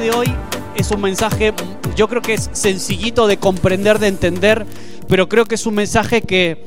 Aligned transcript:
de 0.00 0.10
hoy 0.10 0.26
es 0.74 0.90
un 0.90 1.02
mensaje, 1.02 1.52
yo 1.94 2.08
creo 2.08 2.22
que 2.22 2.32
es 2.32 2.48
sencillito 2.52 3.26
de 3.26 3.36
comprender, 3.36 3.98
de 3.98 4.08
entender, 4.08 4.64
pero 5.08 5.28
creo 5.28 5.44
que 5.44 5.56
es 5.56 5.66
un 5.66 5.74
mensaje 5.74 6.22
que, 6.22 6.64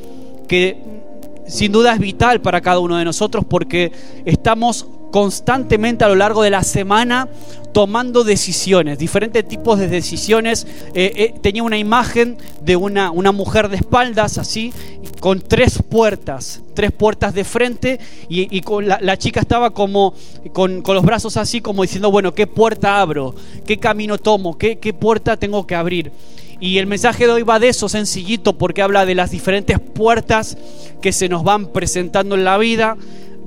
que 0.47 0.77
sin 1.47 1.71
duda 1.71 1.93
es 1.93 1.99
vital 1.99 2.41
para 2.41 2.61
cada 2.61 2.79
uno 2.79 2.97
de 2.97 3.05
nosotros 3.05 3.43
porque 3.47 3.91
estamos 4.25 4.85
constantemente 5.13 6.03
a 6.03 6.07
lo 6.07 6.15
largo 6.15 6.41
de 6.41 6.49
la 6.49 6.63
semana 6.63 7.29
tomando 7.71 8.23
decisiones, 8.23 8.97
diferentes 8.97 9.47
tipos 9.47 9.77
de 9.77 9.87
decisiones. 9.87 10.65
Eh, 10.95 11.13
eh, 11.15 11.35
tenía 11.39 11.61
una 11.61 11.77
imagen 11.77 12.35
de 12.63 12.75
una, 12.75 13.11
una 13.11 13.31
mujer 13.31 13.69
de 13.69 13.75
espaldas, 13.75 14.39
así, 14.39 14.73
con 15.19 15.39
tres 15.39 15.83
puertas, 15.87 16.63
tres 16.73 16.91
puertas 16.91 17.35
de 17.35 17.43
frente, 17.43 17.99
y, 18.27 18.59
con 18.61 18.87
la, 18.87 19.17
chica 19.19 19.41
estaba 19.41 19.69
como 19.69 20.15
con, 20.51 20.81
los 20.83 21.03
brazos 21.03 21.37
así, 21.37 21.61
como 21.61 21.83
diciendo, 21.83 22.09
bueno, 22.09 22.33
¿qué 22.33 22.47
puerta 22.47 22.99
abro? 22.99 23.35
¿Qué 23.67 23.77
camino 23.77 24.17
tomo? 24.17 24.57
¿Qué, 24.57 24.79
qué 24.79 24.93
puerta 24.93 25.37
tengo 25.37 25.67
que 25.67 25.75
abrir? 25.75 26.11
Y 26.59 26.79
el 26.79 26.87
mensaje 26.87 27.27
de 27.27 27.33
hoy 27.33 27.43
va 27.43 27.59
de 27.59 27.67
eso, 27.67 27.87
sencillito, 27.87 28.57
porque 28.57 28.81
habla 28.81 29.05
de 29.05 29.13
las 29.13 29.29
diferentes 29.29 29.79
puertas 29.79 30.57
que 31.01 31.11
se 31.11 31.29
nos 31.29 31.43
van 31.43 31.67
presentando 31.67 32.33
en 32.33 32.45
la 32.45 32.57
vida, 32.57 32.97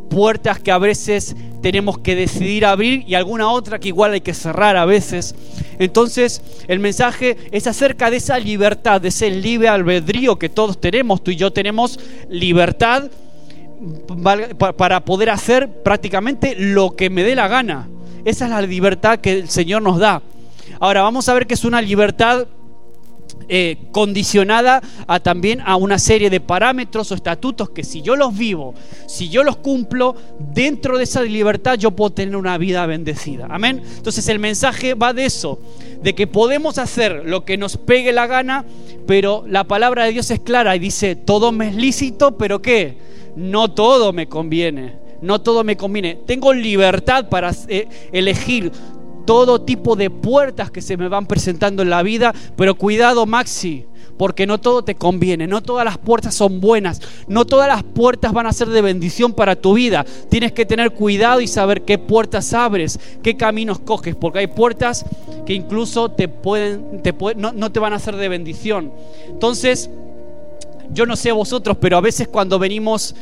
puertas 0.09 0.60
que 0.60 0.70
a 0.70 0.78
veces 0.78 1.37
tenemos 1.62 1.98
que 1.98 2.14
decidir 2.14 2.64
abrir 2.64 3.05
y 3.06 3.14
alguna 3.14 3.51
otra 3.51 3.78
que 3.78 3.88
igual 3.88 4.12
hay 4.12 4.20
que 4.20 4.34
cerrar 4.34 4.77
a 4.77 4.84
veces. 4.84 5.34
Entonces 5.78 6.42
el 6.69 6.78
mensaje 6.78 7.37
es 7.51 7.66
acerca 7.66 8.11
de 8.11 8.19
esa 8.19 8.38
libertad, 8.38 9.00
de 9.00 9.09
ese 9.09 9.30
libre 9.30 9.69
albedrío 9.69 10.38
que 10.38 10.48
todos 10.48 10.80
tenemos, 10.80 11.23
tú 11.23 11.30
y 11.30 11.37
yo 11.37 11.52
tenemos 11.52 11.98
libertad 12.28 13.11
para 14.77 15.05
poder 15.05 15.30
hacer 15.30 15.83
prácticamente 15.83 16.55
lo 16.56 16.97
que 16.97 17.11
me 17.11 17.23
dé 17.23 17.34
la 17.34 17.48
gana. 17.48 17.89
Esa 18.25 18.47
es 18.47 18.50
la 18.50 18.62
libertad 18.62 19.19
que 19.19 19.33
el 19.33 19.48
Señor 19.48 19.83
nos 19.83 19.98
da. 19.98 20.23
Ahora 20.80 21.02
vamos 21.02 21.28
a 21.28 21.34
ver 21.34 21.47
que 21.47 21.55
es 21.55 21.64
una 21.64 21.80
libertad 21.80 22.47
eh, 23.48 23.77
condicionada 23.92 24.83
a 25.06 25.20
también 25.20 25.61
a 25.64 25.77
una 25.77 25.98
serie 25.98 26.30
de 26.30 26.41
parámetros 26.41 27.12
o 27.12 27.14
estatutos 27.14 27.70
que 27.70 27.84
si 27.84 28.02
yo 28.02 28.16
los 28.16 28.36
vivo, 28.36 28.75
si 29.06 29.28
yo 29.28 29.44
los 29.44 29.56
cumplo, 29.56 30.16
dentro 30.39 30.98
de 30.98 31.05
esa 31.05 31.22
libertad 31.22 31.78
yo 31.78 31.92
puedo 31.92 32.11
tener 32.11 32.36
una 32.36 32.58
vida 32.58 32.84
bendecida. 32.86 33.47
Amén. 33.48 33.83
Entonces 33.97 34.28
el 34.28 34.39
mensaje 34.39 34.94
va 34.94 35.12
de 35.12 35.27
eso, 35.27 35.61
de 36.02 36.14
que 36.14 36.27
podemos 36.27 36.78
hacer 36.78 37.22
lo 37.24 37.44
que 37.44 37.56
nos 37.56 37.77
pegue 37.77 38.12
la 38.12 38.27
gana, 38.27 38.64
pero 39.06 39.44
la 39.47 39.64
palabra 39.64 40.05
de 40.05 40.12
Dios 40.12 40.30
es 40.30 40.41
clara 40.41 40.74
y 40.74 40.78
dice, 40.78 41.17
todo 41.17 41.52
me 41.52 41.69
es 41.69 41.77
lícito, 41.77 42.36
pero 42.36 42.61
¿qué? 42.61 42.98
No 43.36 43.72
todo 43.72 44.12
me 44.12 44.28
conviene 44.28 45.06
no 45.20 45.41
todo 45.41 45.64
me 45.64 45.77
conviene. 45.77 46.19
Tengo 46.27 46.52
libertad 46.52 47.28
para 47.28 47.50
eh, 47.69 47.89
elegir 48.12 48.70
todo 49.27 49.60
tipo 49.60 49.96
de 49.96 50.08
puertas 50.08 50.70
que 50.70 50.80
se 50.80 50.96
me 50.96 51.08
van 51.08 51.27
presentando 51.27 51.82
en 51.82 51.91
la 51.91 52.02
vida, 52.02 52.34
pero 52.56 52.77
cuidado 52.77 53.27
Maxi, 53.27 53.84
porque 54.16 54.46
no 54.46 54.58
todo 54.58 54.83
te 54.83 54.94
conviene, 54.94 55.46
no 55.46 55.62
todas 55.62 55.84
las 55.84 55.98
puertas 55.98 56.34
son 56.34 56.60
buenas, 56.60 57.00
no 57.28 57.44
todas 57.44 57.68
las 57.68 57.83
puertas 57.83 58.33
van 58.33 58.46
a 58.46 58.52
ser 58.52 58.68
de 58.68 58.80
bendición 58.80 59.33
para 59.33 59.56
tu 59.56 59.74
vida. 59.74 60.06
Tienes 60.30 60.52
que 60.52 60.64
tener 60.64 60.92
cuidado 60.92 61.41
y 61.41 61.48
saber 61.48 61.83
qué 61.83 61.98
puertas 61.98 62.55
abres, 62.55 62.98
qué 63.22 63.36
caminos 63.36 63.78
coges, 63.80 64.14
porque 64.14 64.38
hay 64.38 64.46
puertas 64.46 65.05
que 65.44 65.52
incluso 65.52 66.11
te 66.11 66.28
pueden, 66.28 67.02
te 67.02 67.14
no, 67.36 67.52
no 67.52 67.72
te 67.72 67.80
van 67.80 67.92
a 67.92 67.98
ser 67.98 68.16
de 68.16 68.28
bendición. 68.28 68.92
Entonces, 69.28 69.90
yo 70.92 71.05
no 71.06 71.16
sé 71.16 71.33
vosotros, 71.33 71.77
pero 71.80 71.96
a 71.96 72.00
veces 72.00 72.28
cuando 72.28 72.58
venimos 72.58 73.14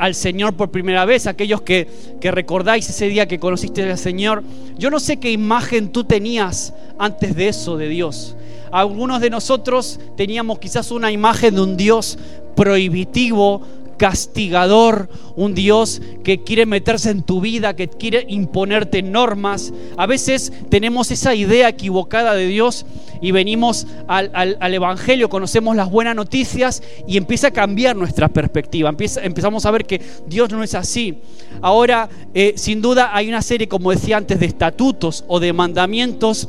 al 0.00 0.14
Señor 0.14 0.54
por 0.54 0.70
primera 0.70 1.04
vez, 1.04 1.26
aquellos 1.26 1.60
que, 1.60 1.86
que 2.22 2.30
recordáis 2.30 2.88
ese 2.88 3.06
día 3.06 3.28
que 3.28 3.38
conociste 3.38 3.82
al 3.82 3.98
Señor, 3.98 4.42
yo 4.78 4.88
no 4.88 4.98
sé 4.98 5.18
qué 5.18 5.30
imagen 5.30 5.92
tú 5.92 6.04
tenías 6.04 6.72
antes 6.98 7.36
de 7.36 7.48
eso 7.48 7.76
de 7.76 7.88
Dios. 7.88 8.34
Algunos 8.72 9.20
de 9.20 9.28
nosotros 9.28 10.00
teníamos 10.16 10.58
quizás 10.58 10.90
una 10.90 11.12
imagen 11.12 11.54
de 11.54 11.60
un 11.60 11.76
Dios 11.76 12.18
prohibitivo, 12.56 13.60
castigador, 14.00 15.10
un 15.36 15.54
Dios 15.54 16.00
que 16.24 16.42
quiere 16.42 16.64
meterse 16.64 17.10
en 17.10 17.22
tu 17.22 17.42
vida, 17.42 17.76
que 17.76 17.86
quiere 17.86 18.24
imponerte 18.30 19.02
normas. 19.02 19.74
A 19.98 20.06
veces 20.06 20.54
tenemos 20.70 21.10
esa 21.10 21.34
idea 21.34 21.68
equivocada 21.68 22.32
de 22.32 22.46
Dios 22.46 22.86
y 23.20 23.30
venimos 23.32 23.86
al, 24.08 24.56
Evangelio, 24.72 25.28
conocemos 25.28 25.76
las 25.76 25.90
buenas 25.90 26.16
noticias 26.16 26.82
y 27.06 27.18
empieza 27.18 27.48
a 27.48 27.50
cambiar 27.50 27.94
nuestra 27.94 28.28
perspectiva. 28.28 28.88
empezamos 29.22 29.66
a 29.66 29.70
ver 29.70 29.84
que 29.84 30.00
Dios 30.26 30.48
no 30.48 30.62
es 30.62 30.74
así. 30.74 31.18
Ahora, 31.60 32.08
eh, 32.32 32.54
sin 32.56 32.80
duda, 32.80 33.14
hay 33.14 33.28
una 33.28 33.42
serie, 33.42 33.68
como 33.68 33.90
decía 33.90 34.16
antes, 34.16 34.40
de 34.40 34.46
estatutos 34.46 35.24
o 35.28 35.40
de 35.40 35.52
mandamientos 35.52 36.48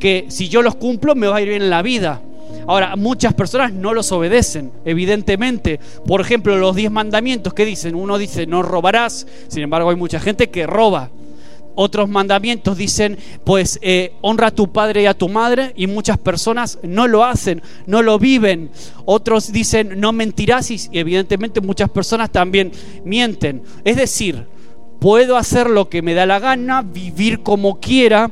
que 0.00 0.26
si 0.30 0.48
yo 0.48 0.62
los 0.62 0.74
cumplo 0.74 1.14
me 1.14 1.28
va 1.28 1.36
a 1.36 1.42
ir 1.42 1.48
bien 1.48 1.62
en 1.62 1.70
la 1.70 1.82
vida. 1.82 2.22
Ahora, 2.68 2.96
muchas 2.96 3.32
personas 3.32 3.72
no 3.72 3.94
los 3.94 4.12
obedecen, 4.12 4.70
evidentemente. 4.84 5.80
Por 6.06 6.20
ejemplo, 6.20 6.54
los 6.58 6.76
diez 6.76 6.90
mandamientos 6.90 7.54
que 7.54 7.64
dicen, 7.64 7.94
uno 7.94 8.18
dice, 8.18 8.46
no 8.46 8.62
robarás, 8.62 9.26
sin 9.48 9.62
embargo 9.62 9.88
hay 9.88 9.96
mucha 9.96 10.20
gente 10.20 10.50
que 10.50 10.66
roba. 10.66 11.08
Otros 11.74 12.10
mandamientos 12.10 12.76
dicen, 12.76 13.16
pues 13.44 13.78
eh, 13.80 14.12
honra 14.20 14.48
a 14.48 14.50
tu 14.50 14.70
padre 14.70 15.00
y 15.00 15.06
a 15.06 15.14
tu 15.14 15.30
madre, 15.30 15.72
y 15.76 15.86
muchas 15.86 16.18
personas 16.18 16.78
no 16.82 17.08
lo 17.08 17.24
hacen, 17.24 17.62
no 17.86 18.02
lo 18.02 18.18
viven. 18.18 18.70
Otros 19.06 19.50
dicen, 19.50 19.98
no 19.98 20.12
mentirás, 20.12 20.70
y 20.70 20.78
evidentemente 20.92 21.62
muchas 21.62 21.88
personas 21.88 22.30
también 22.30 22.70
mienten. 23.02 23.62
Es 23.82 23.96
decir, 23.96 24.44
puedo 25.00 25.38
hacer 25.38 25.70
lo 25.70 25.88
que 25.88 26.02
me 26.02 26.12
da 26.12 26.26
la 26.26 26.38
gana, 26.38 26.82
vivir 26.82 27.42
como 27.42 27.80
quiera. 27.80 28.30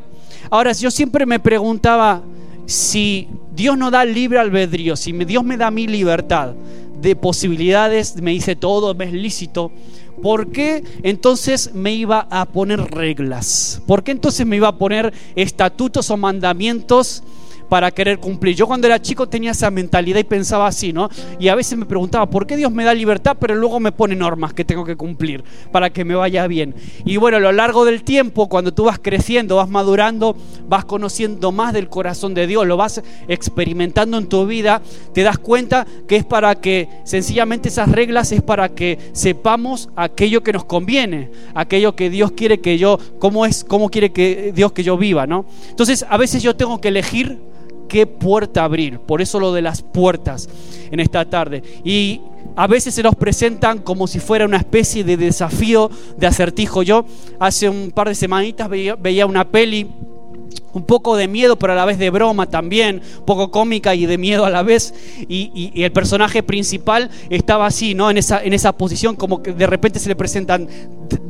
Ahora, 0.51 0.73
yo 0.73 0.91
siempre 0.91 1.25
me 1.25 1.41
preguntaba, 1.41 2.23
si 2.67 3.29
Dios 3.55 3.79
no 3.79 3.91
da 3.91 4.05
libre 4.05 4.39
albedrío, 4.39 4.97
si 4.97 5.13
Dios 5.13 5.45
me 5.45 5.57
da 5.57 5.71
mi 5.71 5.87
libertad 5.87 6.55
de 7.01 7.17
posibilidades, 7.17 8.21
me 8.21 8.33
dice 8.33 8.57
todo, 8.57 8.95
me 8.95 9.07
es 9.07 9.13
lícito, 9.13 9.71
¿por 10.23 10.51
qué 10.51 10.83
entonces 11.03 11.73
me 11.75 11.95
iba 11.95 12.27
a 12.31 12.47
poner 12.47 12.81
reglas? 12.91 13.81
¿Por 13.87 14.03
qué 14.03 14.13
entonces 14.13 14.47
me 14.47 14.57
iba 14.57 14.69
a 14.69 14.77
poner 14.79 15.13
estatutos 15.37 16.11
o 16.11 16.17
mandamientos? 16.17 17.23
Para 17.69 17.91
querer 17.91 18.19
cumplir. 18.19 18.55
Yo 18.55 18.67
cuando 18.67 18.87
era 18.87 19.01
chico 19.01 19.29
tenía 19.29 19.51
esa 19.51 19.71
mentalidad 19.71 20.21
y 20.21 20.25
pensaba 20.25 20.67
así, 20.67 20.93
¿no? 20.93 21.09
Y 21.39 21.49
a 21.49 21.55
veces 21.55 21.79
me 21.79 21.87
preguntaba, 21.87 22.29
¿por 22.29 22.47
qué 22.47 22.57
Dios 22.57 22.73
me 22.73 22.85
da 22.85 22.95
libertad 22.95 23.37
pero 23.39 23.55
luego 23.55 23.81
me 23.81 23.93
pone 23.93 24.15
normas 24.15 24.53
que 24.53 24.65
tengo 24.65 24.85
que 24.85 24.97
cumplir 24.97 25.43
para 25.73 25.91
que 25.91 26.05
me 26.05 26.15
vaya 26.15 26.47
bien? 26.47 26.75
Y 27.05 27.17
bueno, 27.17 27.39
a 27.39 27.41
lo 27.41 27.53
largo 27.53 27.85
del 27.85 28.03
tiempo, 28.03 28.49
cuando 28.49 28.73
tú 28.73 28.85
vas 28.85 28.99
creciendo, 29.01 29.57
vas 29.57 29.69
madurando, 29.69 30.37
vas 30.69 30.85
conociendo 30.85 31.53
más 31.53 31.73
del 31.73 31.89
corazón 31.89 32.35
de 32.35 32.47
Dios, 32.47 32.67
lo 32.67 32.77
vas 32.77 33.03
experimentando 33.29 34.19
en 34.19 34.27
tu 34.27 34.47
vida, 34.47 34.83
te 35.13 35.23
das 35.23 35.39
cuenta 35.39 35.87
que 36.07 36.17
es 36.17 36.25
para 36.25 36.55
que 36.55 36.89
sencillamente 37.05 37.69
esas 37.69 37.91
reglas 37.91 38.33
es 38.33 38.43
para 38.43 38.69
que 38.69 38.99
sepamos 39.13 39.89
aquello 39.97 40.43
que 40.43 40.53
nos 40.53 40.65
conviene, 40.65 41.31
aquello 41.55 41.97
que 41.97 42.11
Dios 42.11 42.33
quiere 42.33 42.61
que 42.61 42.79
yo, 42.79 42.99
cómo 43.19 43.47
es, 43.47 43.65
cómo 43.65 43.91
quiere 43.91 44.13
que 44.13 44.53
Dios 44.55 44.73
que 44.73 44.83
yo 44.83 44.97
viva, 44.97 45.27
¿no? 45.27 45.47
Entonces, 45.71 46.05
a 46.09 46.17
veces 46.17 46.43
yo 46.43 46.57
tengo 46.57 46.81
que 46.81 46.89
elegir 46.89 47.39
qué 47.89 48.07
puerta 48.07 48.65
abrir. 48.65 48.99
Por 49.01 49.23
eso 49.23 49.41
lo 49.41 49.53
de 49.53 49.63
las 49.63 49.83
puertas 49.83 50.49
en 50.91 51.01
esta 51.01 51.25
tarde. 51.25 51.63
Y 51.85 52.21
a 52.55 52.67
veces 52.67 52.95
se 52.95 53.03
nos 53.03 53.15
presentan 53.15 53.79
como 53.79 54.07
si 54.07 54.19
fuera 54.19 54.45
una 54.45 54.57
especie 54.57 55.05
de 55.05 55.17
desafío 55.17 55.91
de 56.17 56.27
acertijo. 56.27 56.83
Yo 56.83 57.05
hace 57.39 57.69
un 57.69 57.91
par 57.91 58.09
de 58.09 58.15
semanitas 58.15 58.69
veía, 58.69 59.27
una 59.27 59.49
peli 59.49 59.89
un 60.73 60.85
poco 60.85 61.17
de 61.17 61.29
miedo, 61.29 61.59
pero 61.59 61.73
a 61.73 61.77
la 61.77 61.85
vez 61.85 61.99
de 61.99 62.11
broma 62.11 62.47
también, 62.47 63.03
un 63.19 63.25
poco 63.25 63.51
cómica 63.51 63.95
y 63.95 64.07
de 64.07 64.19
miedo 64.19 64.45
a 64.45 64.51
la 64.51 64.63
vez. 64.63 64.95
Y, 65.29 65.73
el 65.83 65.93
personaje 65.93 66.43
principal 66.43 67.11
estaba 67.31 67.67
así, 67.67 67.95
¿no? 67.95 68.11
En 68.11 68.19
esa, 68.19 68.43
en 68.43 68.53
esa 68.53 68.73
posición, 68.73 69.17
como 69.17 69.43
que 69.43 69.53
de 69.53 69.67
repente 69.67 69.99
se 69.99 70.09
le 70.09 70.17
presentan 70.17 70.69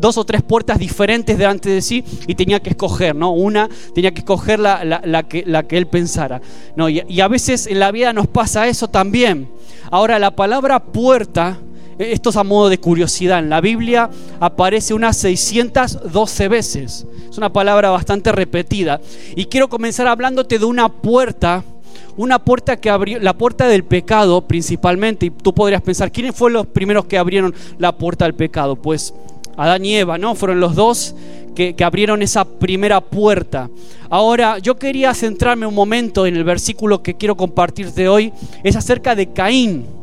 dos 0.00 0.19
o 0.19 0.25
tres 0.25 0.43
puertas 0.43 0.78
diferentes 0.78 1.38
delante 1.38 1.69
de 1.69 1.82
sí 1.82 2.05
y 2.26 2.34
tenía 2.34 2.61
que 2.61 2.70
escoger, 2.70 3.14
¿no? 3.14 3.32
Una 3.32 3.69
tenía 3.94 4.12
que 4.12 4.20
escoger 4.20 4.58
la, 4.58 4.84
la, 4.84 5.23
que, 5.25 5.44
la 5.46 5.64
que 5.64 5.79
él 5.79 5.87
pensara. 5.87 6.40
¿no? 6.75 6.88
Y, 6.88 7.02
y 7.08 7.20
a 7.20 7.29
veces 7.29 7.67
en 7.67 7.81
la 7.81 7.93
vida 7.93 8.12
nos 8.12 8.26
pasa 8.26 8.67
eso 8.67 8.88
también. 8.88 9.49
Ahora, 9.90 10.19
la 10.19 10.34
palabra 10.34 10.81
puerta 10.81 11.58
esto 11.98 12.31
es 12.31 12.37
a 12.37 12.44
modo 12.44 12.69
de 12.69 12.78
curiosidad. 12.78 13.38
En 13.38 13.48
la 13.48 13.60
Biblia 13.60 14.10
aparece 14.40 14.94
unas 14.94 15.16
612 15.16 16.48
veces. 16.48 17.06
Es 17.31 17.38
una 17.38 17.52
palabra 17.52 17.90
bastante 17.90 18.32
repetida. 18.32 19.00
Y 19.34 19.46
quiero 19.46 19.69
comenzar 19.69 20.06
hablándote 20.06 20.58
de 20.58 20.64
una 20.64 20.88
puerta, 20.88 21.64
una 22.16 22.38
puerta 22.38 22.76
que 22.76 22.90
abrió, 22.90 23.19
la 23.19 23.37
puerta 23.37 23.66
del 23.66 23.84
pecado 23.84 24.43
principalmente. 24.43 25.26
Y 25.26 25.31
tú 25.31 25.54
podrías 25.54 25.82
pensar, 25.82 26.12
¿quiénes 26.12 26.34
fueron 26.34 26.54
los 26.54 26.66
primeros 26.66 27.06
que 27.06 27.19
abrieron 27.19 27.54
la 27.78 27.96
puerta 27.96 28.26
del 28.26 28.34
pecado? 28.34 28.76
Pues 28.76 29.14
Adán 29.56 29.84
y 29.84 29.96
Eva, 29.96 30.19
¿no? 30.19 30.34
Fueron 30.34 30.60
los 30.60 30.75
dos 30.75 31.14
que, 31.54 31.75
que, 31.75 31.84
abrieron 31.84 32.20
esa 32.20 32.44
primera 32.44 33.00
puerta. 33.00 33.70
Ahora, 34.10 34.58
yo 34.58 34.76
quería 34.76 35.14
centrarme 35.14 35.66
un 35.66 35.75
momento 35.75 36.26
en 36.26 36.37
el 36.37 36.44
versículo 36.44 37.02
que 37.02 37.14
quiero 37.14 37.38
compartirte 37.38 38.06
hoy. 38.06 38.34
Es 38.62 38.76
acerca 38.76 39.14
de 39.14 39.32
Caín. 39.32 39.95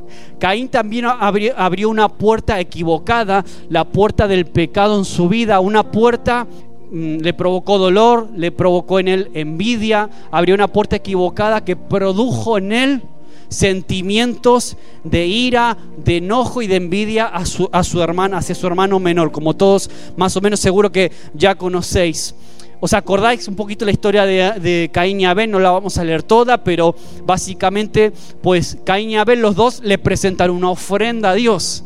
Caín 0.43 0.67
también 0.67 1.05
abrió, 1.05 1.89
una 1.89 2.09
puerta 2.09 2.59
equivocada, 2.59 3.45
la 3.69 3.85
puerta 3.85 4.27
del 4.27 4.45
pecado 4.45 4.99
en 4.99 5.05
su 5.05 5.29
vida, 5.29 5.61
una 5.61 5.89
puerta 5.89 6.45
mm, 6.91 7.19
le 7.19 7.33
provocó 7.33 7.77
dolor, 7.77 8.27
le 8.35 8.51
provocó 8.51 8.99
en 8.99 9.07
él 9.07 9.31
envidia, 9.35 10.09
abrió 10.31 10.53
una 10.53 10.67
puerta 10.67 10.97
equivocada 10.97 11.63
que 11.63 11.77
produjo 11.77 12.57
en 12.57 12.73
él 12.73 13.01
sentimientos 13.47 14.75
de 15.05 15.27
ira, 15.27 15.77
de 16.03 16.17
enojo 16.17 16.61
y 16.61 16.67
de 16.67 16.75
envidia 16.75 17.27
a 17.27 17.45
su, 17.45 17.69
a 17.71 17.81
su 17.85 18.01
hermana, 18.01 18.39
hacia 18.39 18.53
su 18.53 18.67
hermano 18.67 18.99
menor, 18.99 19.31
como 19.31 19.55
todos 19.55 19.89
más 20.17 20.35
o 20.35 20.41
menos 20.41 20.59
seguro 20.59 20.91
que 20.91 21.13
ya 21.33 21.55
conocéis. 21.55 22.35
¿Os 22.83 22.91
acordáis 22.91 23.47
un 23.47 23.55
poquito 23.55 23.85
la 23.85 23.91
historia 23.91 24.25
de, 24.25 24.89
Caín 24.91 25.21
y 25.21 25.25
Abel? 25.25 25.49
No 25.49 25.57
la 25.57 25.71
vamos 25.71 25.97
a 25.97 26.03
leer 26.03 26.21
toda, 26.21 26.65
pero 26.65 26.93
básicamente, 27.25 28.11
pues 28.41 28.77
Caín 28.83 29.11
y 29.11 29.15
Abel, 29.15 29.39
los 29.39 29.55
dos 29.55 29.79
le 29.85 29.97
presentan 29.97 30.51
una 30.51 30.69
ofrenda 30.69 31.29
a 31.29 31.33
Dios. 31.33 31.85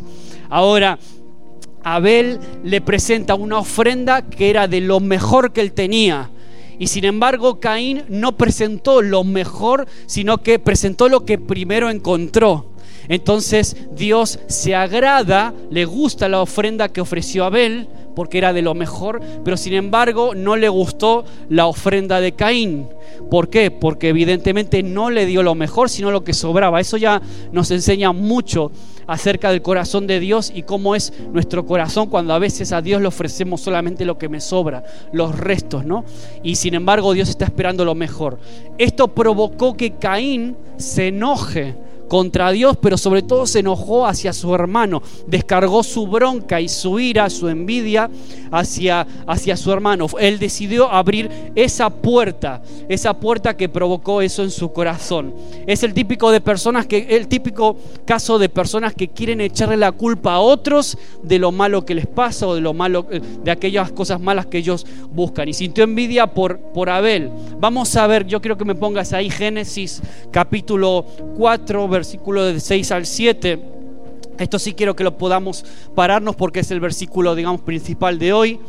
Ahora, 0.50 0.98
Abel 1.84 2.40
le 2.64 2.82
presenta 2.82 3.36
una 3.36 3.60
ofrenda 3.60 4.24
que 4.24 4.50
era 4.50 4.68
de 4.68 4.82
lo 4.82 5.00
mejor 5.00 5.54
que 5.54 5.62
él 5.62 5.72
tenía. 5.72 6.32
Y 6.80 6.88
sin 6.88 7.06
embargo, 7.06 7.60
Caín 7.60 8.04
no 8.10 8.36
presentó 8.36 9.04
lo 9.04 9.24
mejor, 9.24 9.86
sino 10.08 10.40
que 10.40 10.58
presentó 10.58 11.10
lo 11.10 11.26
que 11.26 11.38
primero 11.38 11.92
encontró. 11.92 12.72
Entonces 13.08 13.78
Dios 13.92 14.40
se 14.48 14.74
agrada, 14.74 15.54
le 15.70 15.86
gusta 15.86 16.28
la 16.28 16.42
ofrenda 16.42 16.90
que 16.90 17.02
ofreció 17.02 17.46
Abel, 17.46 17.88
porque 18.18 18.40
era 18.40 18.52
de 18.52 18.64
lo 18.64 18.74
mejor, 18.74 19.22
pero 19.46 19.58
sin 19.58 19.74
embargo 19.74 20.34
no 20.34 20.56
le 20.56 20.70
gustó 20.70 21.24
la 21.50 21.68
ofrenda 21.68 22.20
de 22.20 22.32
Caín. 22.32 22.88
¿Por 23.30 23.48
qué? 23.48 23.70
Porque 23.70 24.10
evidentemente 24.10 24.82
no 24.82 25.12
le 25.12 25.28
dio 25.28 25.44
lo 25.44 25.54
mejor, 25.54 25.88
sino 25.88 26.10
lo 26.10 26.24
que 26.24 26.34
sobraba. 26.34 26.82
Eso 26.82 26.98
ya 26.98 27.22
nos 27.52 27.70
enseña 27.70 28.14
mucho 28.14 28.72
acerca 29.06 29.52
del 29.52 29.62
corazón 29.62 30.08
de 30.08 30.20
Dios 30.20 30.52
y 30.52 30.64
cómo 30.64 30.96
es 30.96 31.14
nuestro 31.32 31.68
corazón 31.68 32.10
cuando 32.10 32.34
a 32.34 32.40
veces 32.40 32.72
a 32.72 32.82
Dios 32.82 33.04
le 33.04 33.08
ofrecemos 33.08 33.62
solamente 33.62 34.04
lo 34.04 34.18
que 34.18 34.30
me 34.30 34.42
sobra, 34.42 34.84
los 35.12 35.38
restos, 35.38 35.86
¿no? 35.86 36.04
Y 36.42 36.56
sin 36.56 36.74
embargo 36.74 37.14
Dios 37.14 37.30
está 37.30 37.46
esperando 37.46 37.86
lo 37.86 37.94
mejor. 37.94 38.40
Esto 38.80 39.10
provocó 39.10 39.78
que 39.78 39.92
Caín 39.92 40.58
se 40.78 41.10
enoje 41.10 41.76
contra 42.08 42.52
Dios, 42.52 42.78
pero 42.78 42.98
sobre 42.98 43.22
todo 43.22 43.46
se 43.46 43.60
enojó 43.60 44.06
hacia 44.06 44.34
su 44.34 44.54
hermano, 44.54 45.02
descargó 45.28 45.84
su 45.84 46.08
bronca 46.08 46.62
y 46.62 46.70
su 46.70 47.00
ira, 47.00 47.30
su 47.30 47.50
envidia 47.50 48.10
hacia, 48.52 49.06
hacia 49.26 49.58
su 49.58 49.72
hermano. 49.72 50.08
Él 50.20 50.40
decidió 50.40 50.90
abrir 50.90 51.30
esa 51.56 51.90
puerta, 51.90 52.62
esa 52.90 53.14
puerta 53.14 53.56
que 53.56 53.70
provocó 53.70 54.22
eso 54.22 54.44
en 54.44 54.52
su 54.52 54.72
corazón. 54.72 55.34
Es 55.66 55.84
el 55.84 55.94
típico 55.94 56.32
de 56.32 56.42
personas 56.42 56.86
que, 56.86 57.08
el 57.10 57.28
típico 57.28 57.78
caso 58.06 58.40
de 58.40 58.50
personas 58.50 58.94
que 58.94 59.10
quieren 59.10 59.42
echarle 59.42 59.78
la 59.78 59.92
culpa 59.92 60.36
a 60.36 60.40
otros 60.40 60.98
de 61.24 61.40
lo 61.40 61.52
malo 61.52 61.86
que 61.86 61.96
les 61.96 62.08
pasa 62.08 62.48
o 62.48 62.56
de 62.56 62.62
lo 62.62 62.74
malo, 62.74 63.08
eh, 63.12 63.22
de 63.44 63.52
aquellas 63.52 63.92
cosas 63.92 64.20
malas 64.20 64.46
que 64.46 64.60
ellos 64.60 64.86
buscan. 65.12 65.50
Y 65.50 65.54
sintió 65.54 65.84
envidia 65.84 66.28
por, 66.28 66.60
por 66.60 66.90
Abel. 66.90 67.32
Vamos 67.60 67.96
a 67.96 68.08
ver, 68.08 68.26
yo 68.26 68.42
quiero 68.42 68.58
que 68.58 68.66
me 68.66 68.76
pongas 68.76 69.14
ahí 69.14 69.30
Génesis 69.30 70.02
capítulo 70.32 71.06
4, 71.38 71.88
versículo 71.98 72.46
de 72.46 72.60
6 72.60 72.92
al 72.92 73.06
7. 73.06 73.60
Esto 74.38 74.60
sí 74.60 74.74
quiero 74.74 74.96
que 74.96 75.04
lo 75.04 75.18
podamos 75.18 75.66
pararnos 75.96 76.36
porque 76.36 76.60
es 76.60 76.70
el 76.70 76.80
versículo, 76.80 77.34
digamos, 77.34 77.62
principal 77.62 78.20
de 78.20 78.34
hoy. 78.34 78.60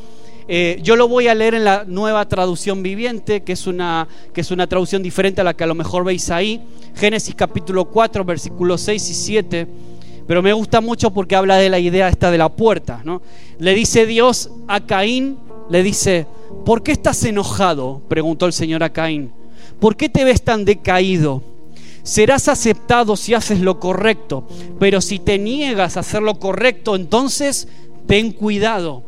Eh, 0.50 0.80
yo 0.82 0.96
lo 0.96 1.08
voy 1.08 1.28
a 1.28 1.34
leer 1.34 1.54
en 1.54 1.64
la 1.64 1.84
nueva 1.84 2.26
traducción 2.26 2.82
viviente, 2.82 3.42
que 3.42 3.52
es, 3.52 3.66
una, 3.66 4.08
que 4.32 4.40
es 4.40 4.50
una 4.50 4.66
traducción 4.66 5.02
diferente 5.02 5.42
a 5.42 5.44
la 5.44 5.52
que 5.52 5.64
a 5.64 5.66
lo 5.66 5.74
mejor 5.74 6.04
veis 6.04 6.30
ahí. 6.30 6.62
Génesis 6.94 7.34
capítulo 7.34 7.84
4, 7.84 8.24
versículos 8.24 8.80
6 8.80 9.10
y 9.10 9.14
7. 9.14 9.66
Pero 10.26 10.42
me 10.42 10.54
gusta 10.54 10.80
mucho 10.80 11.10
porque 11.10 11.36
habla 11.36 11.56
de 11.56 11.68
la 11.68 11.78
idea 11.78 12.08
esta 12.08 12.30
de 12.30 12.38
la 12.38 12.48
puerta. 12.48 13.02
¿no? 13.04 13.20
Le 13.58 13.74
dice 13.74 14.06
Dios 14.06 14.50
a 14.68 14.80
Caín, 14.80 15.36
le 15.68 15.82
dice, 15.82 16.26
¿por 16.64 16.82
qué 16.82 16.92
estás 16.92 17.22
enojado? 17.24 18.00
Preguntó 18.08 18.46
el 18.46 18.54
Señor 18.54 18.82
a 18.82 18.90
Caín. 18.90 19.32
¿Por 19.78 19.96
qué 19.96 20.08
te 20.08 20.24
ves 20.24 20.42
tan 20.42 20.64
decaído? 20.64 21.42
Serás 22.08 22.48
aceptado 22.48 23.16
si 23.16 23.34
haces 23.34 23.60
lo 23.60 23.78
correcto, 23.78 24.46
pero 24.78 25.02
si 25.02 25.18
te 25.18 25.38
niegas 25.38 25.98
a 25.98 26.00
hacer 26.00 26.22
lo 26.22 26.38
correcto, 26.38 26.96
entonces 26.96 27.68
ten 28.06 28.32
cuidado. 28.32 29.02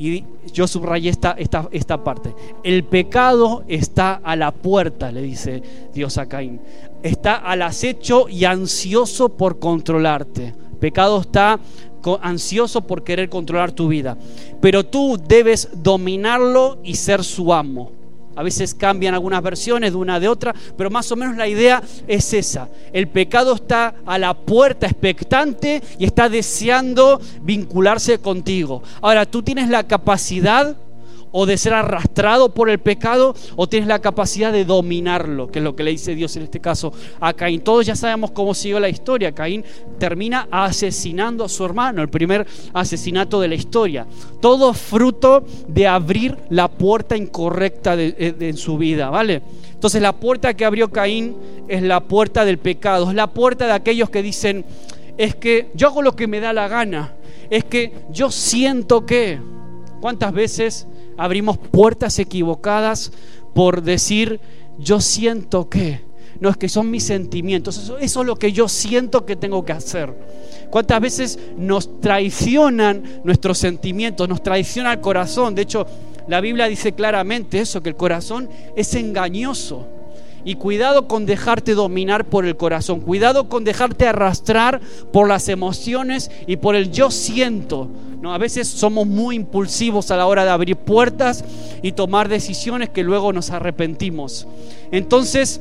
Y 0.00 0.24
yo 0.52 0.66
subrayé 0.66 1.10
esta, 1.10 1.32
esta, 1.38 1.68
esta 1.70 2.02
parte. 2.02 2.34
El 2.64 2.82
pecado 2.84 3.62
está 3.68 4.14
a 4.14 4.34
la 4.34 4.50
puerta, 4.50 5.12
le 5.12 5.22
dice 5.22 5.62
Dios 5.94 6.18
a 6.18 6.26
Caín. 6.26 6.60
Está 7.04 7.36
al 7.36 7.62
acecho 7.62 8.28
y 8.28 8.44
ansioso 8.46 9.28
por 9.28 9.60
controlarte. 9.60 10.52
Pecado 10.80 11.20
está 11.20 11.60
ansioso 12.20 12.80
por 12.80 13.04
querer 13.04 13.28
controlar 13.28 13.70
tu 13.70 13.86
vida. 13.86 14.18
Pero 14.60 14.84
tú 14.84 15.20
debes 15.22 15.68
dominarlo 15.72 16.78
y 16.82 16.96
ser 16.96 17.22
su 17.22 17.52
amo. 17.52 17.99
A 18.36 18.42
veces 18.42 18.74
cambian 18.74 19.14
algunas 19.14 19.42
versiones 19.42 19.92
de 19.92 19.96
una 19.96 20.20
de 20.20 20.28
otra, 20.28 20.54
pero 20.76 20.90
más 20.90 21.10
o 21.12 21.16
menos 21.16 21.36
la 21.36 21.48
idea 21.48 21.82
es 22.06 22.32
esa. 22.32 22.68
El 22.92 23.08
pecado 23.08 23.54
está 23.54 23.94
a 24.06 24.18
la 24.18 24.34
puerta 24.34 24.86
expectante 24.86 25.82
y 25.98 26.04
está 26.04 26.28
deseando 26.28 27.20
vincularse 27.42 28.18
contigo. 28.18 28.82
Ahora, 29.00 29.26
tú 29.26 29.42
tienes 29.42 29.68
la 29.68 29.86
capacidad 29.86 30.76
o 31.32 31.46
de 31.46 31.56
ser 31.56 31.74
arrastrado 31.74 32.52
por 32.54 32.70
el 32.70 32.78
pecado 32.78 33.34
o 33.56 33.68
tienes 33.68 33.88
la 33.88 34.00
capacidad 34.00 34.52
de 34.52 34.64
dominarlo, 34.64 35.50
que 35.50 35.58
es 35.60 35.64
lo 35.64 35.76
que 35.76 35.84
le 35.84 35.92
dice 35.92 36.14
Dios 36.14 36.36
en 36.36 36.44
este 36.44 36.60
caso 36.60 36.92
a 37.20 37.32
Caín. 37.32 37.60
Todos 37.60 37.86
ya 37.86 37.96
sabemos 37.96 38.30
cómo 38.32 38.54
siguió 38.54 38.80
la 38.80 38.88
historia. 38.88 39.32
Caín 39.32 39.64
termina 39.98 40.48
asesinando 40.50 41.44
a 41.44 41.48
su 41.48 41.64
hermano, 41.64 42.02
el 42.02 42.08
primer 42.08 42.46
asesinato 42.72 43.40
de 43.40 43.48
la 43.48 43.54
historia. 43.54 44.06
Todo 44.40 44.72
fruto 44.72 45.44
de 45.68 45.86
abrir 45.86 46.36
la 46.50 46.68
puerta 46.68 47.16
incorrecta 47.16 47.96
de, 47.96 48.34
en 48.40 48.56
su 48.56 48.78
vida, 48.78 49.10
¿vale? 49.10 49.42
Entonces 49.72 50.02
la 50.02 50.12
puerta 50.12 50.54
que 50.54 50.64
abrió 50.64 50.90
Caín 50.90 51.36
es 51.68 51.82
la 51.82 52.00
puerta 52.00 52.44
del 52.44 52.58
pecado, 52.58 53.08
es 53.08 53.14
la 53.14 53.28
puerta 53.28 53.66
de 53.66 53.72
aquellos 53.72 54.10
que 54.10 54.22
dicen, 54.22 54.64
es 55.16 55.34
que 55.34 55.70
yo 55.74 55.88
hago 55.88 56.02
lo 56.02 56.16
que 56.16 56.26
me 56.26 56.40
da 56.40 56.52
la 56.52 56.68
gana, 56.68 57.14
es 57.48 57.64
que 57.64 57.92
yo 58.10 58.30
siento 58.30 59.06
que... 59.06 59.38
¿Cuántas 60.00 60.32
veces 60.32 60.86
abrimos 61.20 61.58
puertas 61.58 62.18
equivocadas 62.18 63.12
por 63.54 63.82
decir, 63.82 64.40
yo 64.78 65.00
siento 65.00 65.68
que. 65.68 66.08
No, 66.40 66.48
es 66.48 66.56
que 66.56 66.70
son 66.70 66.90
mis 66.90 67.04
sentimientos. 67.04 67.76
Eso, 67.76 67.98
es 67.98 68.16
lo 68.16 68.36
que 68.36 68.52
yo 68.52 68.66
siento 68.68 69.26
que 69.26 69.36
tengo 69.36 69.62
que 69.62 69.72
hacer. 69.72 70.14
¿Cuántas 70.70 70.98
veces 71.00 71.38
nos 71.58 72.00
traicionan 72.00 73.20
nuestros 73.24 73.58
sentimientos, 73.58 74.26
nos 74.26 74.42
traiciona 74.42 74.94
el 74.94 75.00
corazón? 75.00 75.54
De 75.54 75.62
hecho, 75.62 75.86
la 76.28 76.40
Biblia 76.40 76.66
dice 76.66 76.92
claramente 76.92 77.60
eso, 77.60 77.82
que 77.82 77.90
el 77.90 77.96
corazón 77.96 78.48
es 78.74 78.94
engañoso. 78.94 79.86
Y 80.44 80.54
cuidado 80.54 81.06
con 81.06 81.26
dejarte 81.26 81.74
dominar 81.74 82.24
por 82.24 82.46
el 82.46 82.56
corazón. 82.56 83.00
Cuidado 83.00 83.48
con 83.48 83.64
dejarte 83.64 84.06
arrastrar 84.06 84.80
por 85.12 85.28
las 85.28 85.48
emociones 85.48 86.30
y 86.46 86.56
por 86.56 86.74
el 86.74 86.90
yo 86.90 87.10
siento. 87.10 87.88
No, 88.20 88.34
a 88.34 88.38
veces 88.38 88.68
somos 88.68 89.06
muy 89.06 89.36
impulsivos 89.36 90.10
a 90.10 90.16
la 90.16 90.26
hora 90.26 90.44
de 90.44 90.50
abrir 90.50 90.76
puertas 90.76 91.44
y 91.82 91.92
tomar 91.92 92.28
decisiones 92.28 92.90
que 92.90 93.02
luego 93.02 93.32
nos 93.32 93.50
arrepentimos. 93.50 94.46
Entonces, 94.92 95.60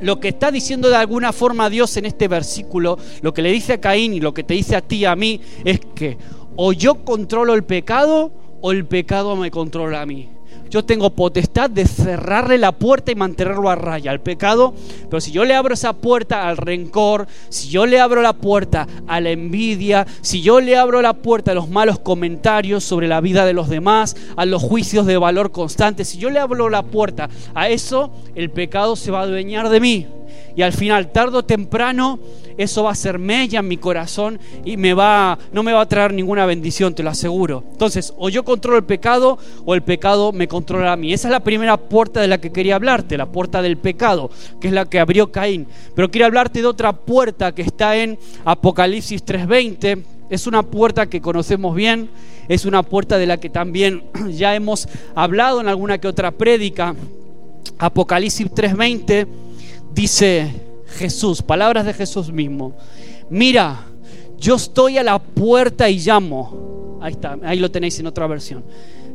lo 0.00 0.20
que 0.20 0.28
está 0.28 0.50
diciendo 0.50 0.88
de 0.88 0.96
alguna 0.96 1.32
forma 1.32 1.70
Dios 1.70 1.96
en 1.96 2.06
este 2.06 2.28
versículo, 2.28 2.98
lo 3.22 3.32
que 3.32 3.42
le 3.42 3.52
dice 3.52 3.74
a 3.74 3.80
Caín 3.80 4.14
y 4.14 4.20
lo 4.20 4.34
que 4.34 4.44
te 4.44 4.54
dice 4.54 4.76
a 4.76 4.82
ti 4.82 4.96
y 4.96 5.04
a 5.06 5.16
mí, 5.16 5.40
es 5.64 5.80
que 5.94 6.18
o 6.56 6.72
yo 6.72 7.04
controlo 7.04 7.54
el 7.54 7.64
pecado 7.64 8.32
o 8.60 8.72
el 8.72 8.84
pecado 8.84 9.36
me 9.36 9.50
controla 9.50 10.02
a 10.02 10.06
mí 10.06 10.28
yo 10.70 10.84
tengo 10.84 11.10
potestad 11.10 11.68
de 11.68 11.84
cerrarle 11.84 12.56
la 12.56 12.72
puerta 12.72 13.10
y 13.10 13.16
mantenerlo 13.16 13.68
a 13.68 13.74
raya 13.74 14.10
al 14.10 14.20
pecado, 14.20 14.72
pero 15.10 15.20
si 15.20 15.32
yo 15.32 15.44
le 15.44 15.54
abro 15.54 15.74
esa 15.74 15.92
puerta 15.92 16.48
al 16.48 16.56
rencor, 16.56 17.26
si 17.48 17.68
yo 17.68 17.86
le 17.86 18.00
abro 18.00 18.22
la 18.22 18.32
puerta 18.32 18.86
a 19.06 19.20
la 19.20 19.30
envidia, 19.30 20.06
si 20.20 20.42
yo 20.42 20.60
le 20.60 20.76
abro 20.76 21.02
la 21.02 21.14
puerta 21.14 21.50
a 21.50 21.54
los 21.54 21.68
malos 21.68 21.98
comentarios 21.98 22.84
sobre 22.84 23.08
la 23.08 23.20
vida 23.20 23.44
de 23.44 23.52
los 23.52 23.68
demás, 23.68 24.16
a 24.36 24.46
los 24.46 24.62
juicios 24.62 25.06
de 25.06 25.16
valor 25.16 25.50
constante, 25.50 26.04
si 26.04 26.18
yo 26.18 26.30
le 26.30 26.38
abro 26.38 26.70
la 26.70 26.82
puerta 26.82 27.28
a 27.54 27.68
eso, 27.68 28.12
el 28.36 28.50
pecado 28.50 28.94
se 28.94 29.10
va 29.10 29.20
a 29.20 29.22
adueñar 29.22 29.68
de 29.68 29.80
mí. 29.80 30.06
Y 30.60 30.62
al 30.62 30.74
final, 30.74 31.10
tarde 31.10 31.38
o 31.38 31.42
temprano, 31.42 32.18
eso 32.58 32.82
va 32.82 32.90
a 32.90 32.94
ser 32.94 33.18
mella 33.18 33.60
en 33.60 33.68
mi 33.68 33.78
corazón 33.78 34.38
y 34.62 34.76
me 34.76 34.92
va, 34.92 35.38
no 35.54 35.62
me 35.62 35.72
va 35.72 35.80
a 35.80 35.88
traer 35.88 36.12
ninguna 36.12 36.44
bendición, 36.44 36.94
te 36.94 37.02
lo 37.02 37.08
aseguro. 37.08 37.64
Entonces, 37.72 38.12
o 38.18 38.28
yo 38.28 38.44
controlo 38.44 38.76
el 38.76 38.84
pecado 38.84 39.38
o 39.64 39.74
el 39.74 39.80
pecado 39.80 40.32
me 40.32 40.48
controla 40.48 40.92
a 40.92 40.96
mí. 40.98 41.14
Esa 41.14 41.28
es 41.28 41.32
la 41.32 41.40
primera 41.40 41.78
puerta 41.78 42.20
de 42.20 42.28
la 42.28 42.42
que 42.42 42.52
quería 42.52 42.74
hablarte, 42.74 43.16
la 43.16 43.32
puerta 43.32 43.62
del 43.62 43.78
pecado, 43.78 44.30
que 44.60 44.68
es 44.68 44.74
la 44.74 44.84
que 44.84 45.00
abrió 45.00 45.32
Caín. 45.32 45.66
Pero 45.94 46.10
quiero 46.10 46.26
hablarte 46.26 46.60
de 46.60 46.66
otra 46.66 46.92
puerta 46.92 47.54
que 47.54 47.62
está 47.62 47.96
en 47.96 48.18
Apocalipsis 48.44 49.24
3:20. 49.24 50.04
Es 50.28 50.46
una 50.46 50.62
puerta 50.62 51.06
que 51.06 51.22
conocemos 51.22 51.74
bien, 51.74 52.10
es 52.48 52.66
una 52.66 52.82
puerta 52.82 53.16
de 53.16 53.26
la 53.26 53.40
que 53.40 53.48
también 53.48 54.02
ya 54.30 54.54
hemos 54.54 54.90
hablado 55.14 55.62
en 55.62 55.68
alguna 55.68 55.96
que 55.96 56.06
otra 56.06 56.32
prédica. 56.32 56.94
Apocalipsis 57.78 58.50
3:20 58.50 59.49
dice 59.92 60.50
Jesús, 60.98 61.42
palabras 61.42 61.86
de 61.86 61.94
Jesús 61.94 62.32
mismo. 62.32 62.74
Mira, 63.28 63.86
yo 64.38 64.56
estoy 64.56 64.98
a 64.98 65.02
la 65.02 65.18
puerta 65.18 65.88
y 65.88 65.98
llamo. 65.98 66.98
Ahí 67.00 67.12
está, 67.12 67.38
ahí 67.42 67.58
lo 67.58 67.70
tenéis 67.70 67.98
en 68.00 68.06
otra 68.06 68.26
versión. 68.26 68.64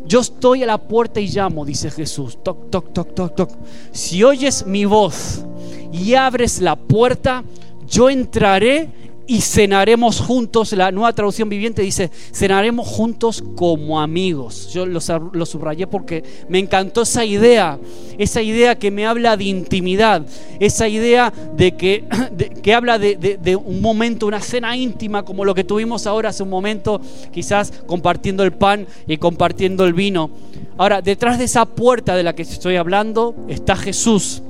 Yo 0.05 0.19
estoy 0.19 0.63
a 0.63 0.67
la 0.67 0.77
puerta 0.77 1.19
y 1.19 1.27
llamo, 1.27 1.65
dice 1.65 1.89
Jesús. 1.89 2.37
Toc, 2.43 2.69
toc, 2.69 2.93
toc, 2.93 3.15
toc, 3.15 3.35
toc. 3.35 3.51
Si 3.91 4.23
oyes 4.23 4.65
mi 4.65 4.85
voz 4.85 5.43
y 5.91 6.13
abres 6.13 6.61
la 6.61 6.75
puerta, 6.75 7.43
yo 7.87 8.09
entraré 8.09 8.89
y 9.27 9.41
cenaremos 9.41 10.19
juntos. 10.19 10.71
La 10.73 10.91
nueva 10.91 11.13
traducción 11.13 11.49
viviente 11.49 11.81
dice, 11.81 12.09
cenaremos 12.33 12.87
juntos 12.87 13.43
como 13.55 13.99
amigos. 13.99 14.69
Yo 14.73 14.85
lo, 14.85 14.99
subrayé 15.45 15.87
porque 15.87 16.23
me 16.49 16.59
encantó 16.59 17.01
esa 17.03 17.25
idea, 17.25 17.79
esa 18.17 18.41
idea 18.41 18.77
que 18.77 18.91
me 18.91 19.05
habla 19.05 19.37
de 19.37 19.45
intimidad, 19.45 20.25
esa 20.59 20.87
idea 20.87 21.33
de 21.55 21.75
que, 21.75 22.05
que 22.63 22.73
habla 22.73 22.99
de, 22.99 23.15
de, 23.41 23.55
un 23.55 23.81
momento, 23.81 24.27
una 24.27 24.41
cena 24.41 24.75
íntima 24.75 25.23
como 25.23 25.45
lo 25.45 25.55
que 25.55 25.63
tuvimos 25.63 26.07
ahora 26.07 26.29
hace 26.29 26.43
un 26.43 26.49
momento, 26.49 27.01
quizás 27.31 27.71
compartiendo 27.85 28.43
el 28.43 28.53
pan 28.53 28.87
y 29.07 29.17
compartiendo 29.17 29.85
el 29.85 29.93
vino. 29.93 30.29
Ahora, 30.77 31.01
detrás 31.01 31.39
de 31.39 31.45
esa 31.45 31.65
puerta 31.65 32.15
de 32.15 32.23
la 32.23 32.33
que 32.33 32.41
estoy 32.41 32.75
hablando 32.75 33.35
está 33.47 33.75
Jesús. 33.75 34.41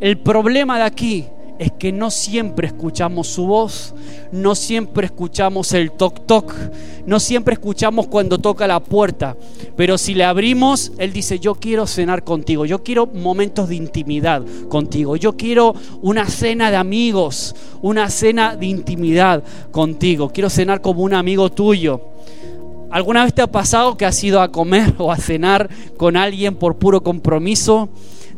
El 0.00 0.18
problema 0.18 0.78
de 0.78 0.84
aquí 0.84 1.26
es 1.60 1.72
que 1.72 1.92
no 1.92 2.10
siempre 2.10 2.68
escuchamos 2.68 3.28
su 3.28 3.44
voz, 3.44 3.94
no 4.32 4.54
siempre 4.54 5.04
escuchamos 5.04 5.74
el 5.74 5.92
toc 5.92 6.24
toc, 6.24 6.54
no 7.04 7.20
siempre 7.20 7.52
escuchamos 7.52 8.06
cuando 8.06 8.38
toca 8.38 8.66
la 8.66 8.80
puerta, 8.80 9.36
pero 9.76 9.98
si 9.98 10.14
le 10.14 10.24
abrimos, 10.24 10.90
Él 10.96 11.12
dice, 11.12 11.38
yo 11.38 11.54
quiero 11.54 11.86
cenar 11.86 12.24
contigo, 12.24 12.64
yo 12.64 12.82
quiero 12.82 13.06
momentos 13.06 13.68
de 13.68 13.74
intimidad 13.74 14.42
contigo, 14.70 15.16
yo 15.16 15.36
quiero 15.36 15.74
una 16.00 16.26
cena 16.30 16.70
de 16.70 16.78
amigos, 16.78 17.54
una 17.82 18.08
cena 18.08 18.56
de 18.56 18.64
intimidad 18.64 19.44
contigo, 19.70 20.30
quiero 20.30 20.48
cenar 20.48 20.80
como 20.80 21.02
un 21.02 21.12
amigo 21.12 21.50
tuyo. 21.50 22.00
¿Alguna 22.90 23.22
vez 23.24 23.34
te 23.34 23.42
ha 23.42 23.46
pasado 23.46 23.98
que 23.98 24.06
has 24.06 24.24
ido 24.24 24.40
a 24.40 24.50
comer 24.50 24.94
o 24.96 25.12
a 25.12 25.16
cenar 25.18 25.68
con 25.98 26.16
alguien 26.16 26.56
por 26.56 26.78
puro 26.78 27.02
compromiso? 27.02 27.90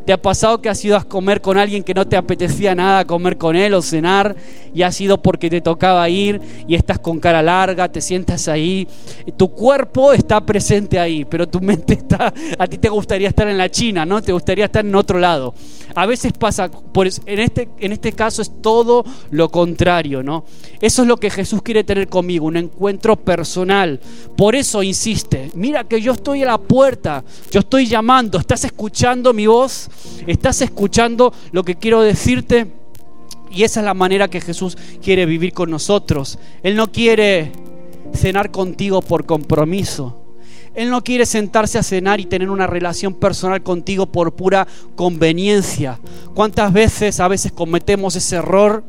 ¿Te 0.05 0.11
ha 0.11 0.21
pasado 0.21 0.61
que 0.61 0.67
has 0.67 0.83
ido 0.83 0.97
a 0.97 1.03
comer 1.03 1.39
con 1.39 1.57
alguien 1.57 1.81
que 1.81 1.93
no 1.93 2.05
te 2.05 2.17
apetecía 2.17 2.75
nada 2.75 3.05
comer 3.05 3.37
con 3.37 3.55
él 3.55 3.73
o 3.73 3.81
cenar 3.81 4.35
y 4.73 4.81
ha 4.81 4.91
sido 4.91 5.21
porque 5.21 5.49
te 5.49 5.61
tocaba 5.61 6.09
ir 6.09 6.41
y 6.67 6.75
estás 6.75 6.99
con 6.99 7.19
cara 7.19 7.41
larga, 7.41 7.89
te 7.89 8.01
sientas 8.01 8.49
ahí? 8.49 8.87
Tu 9.37 9.49
cuerpo 9.49 10.11
está 10.11 10.45
presente 10.45 10.99
ahí, 10.99 11.23
pero 11.23 11.47
tu 11.47 11.61
mente 11.61 11.93
está, 11.93 12.33
a 12.57 12.67
ti 12.67 12.77
te 12.77 12.89
gustaría 12.89 13.29
estar 13.29 13.47
en 13.47 13.57
la 13.57 13.69
China, 13.69 14.05
¿no? 14.05 14.21
Te 14.21 14.33
gustaría 14.33 14.65
estar 14.65 14.85
en 14.85 14.93
otro 14.93 15.19
lado. 15.19 15.53
A 15.95 16.05
veces 16.05 16.33
pasa, 16.33 16.71
en, 17.25 17.39
este, 17.39 17.69
en 17.79 17.91
este 17.91 18.13
caso 18.13 18.41
es 18.41 18.51
todo 18.61 19.03
lo 19.31 19.49
contrario, 19.49 20.23
¿no? 20.23 20.43
Eso 20.81 21.03
es 21.03 21.07
lo 21.07 21.17
que 21.17 21.29
Jesús 21.29 21.61
quiere 21.61 21.83
tener 21.83 22.07
conmigo, 22.07 22.47
un 22.47 22.57
encuentro 22.57 23.15
personal. 23.15 23.99
Por 24.35 24.55
eso 24.55 24.81
insiste, 24.81 25.51
mira 25.53 25.83
que 25.83 26.01
yo 26.01 26.13
estoy 26.13 26.43
a 26.43 26.47
la 26.47 26.57
puerta, 26.57 27.23
yo 27.51 27.59
estoy 27.59 27.85
llamando, 27.85 28.39
¿estás 28.39 28.63
escuchando 28.63 29.33
mi 29.33 29.45
voz? 29.45 29.89
¿Estás 30.25 30.61
escuchando 30.61 31.33
lo 31.51 31.63
que 31.63 31.75
quiero 31.75 32.01
decirte? 32.01 32.67
Y 33.51 33.63
esa 33.63 33.81
es 33.81 33.85
la 33.85 33.93
manera 33.93 34.27
que 34.29 34.41
Jesús 34.41 34.75
quiere 35.01 35.27
vivir 35.27 35.53
con 35.53 35.69
nosotros. 35.69 36.39
Él 36.63 36.75
no 36.75 36.91
quiere 36.91 37.51
cenar 38.13 38.49
contigo 38.49 39.01
por 39.01 39.25
compromiso. 39.25 40.22
Él 40.75 40.89
no 40.89 41.03
quiere 41.03 41.25
sentarse 41.25 41.77
a 41.77 41.83
cenar 41.83 42.19
y 42.19 42.25
tener 42.25 42.49
una 42.49 42.67
relación 42.67 43.13
personal 43.13 43.61
contigo 43.61 44.07
por 44.07 44.33
pura 44.33 44.67
conveniencia. 44.95 45.99
¿Cuántas 46.33 46.73
veces 46.73 47.19
a 47.19 47.27
veces 47.27 47.51
cometemos 47.51 48.15
ese 48.15 48.37
error 48.37 48.83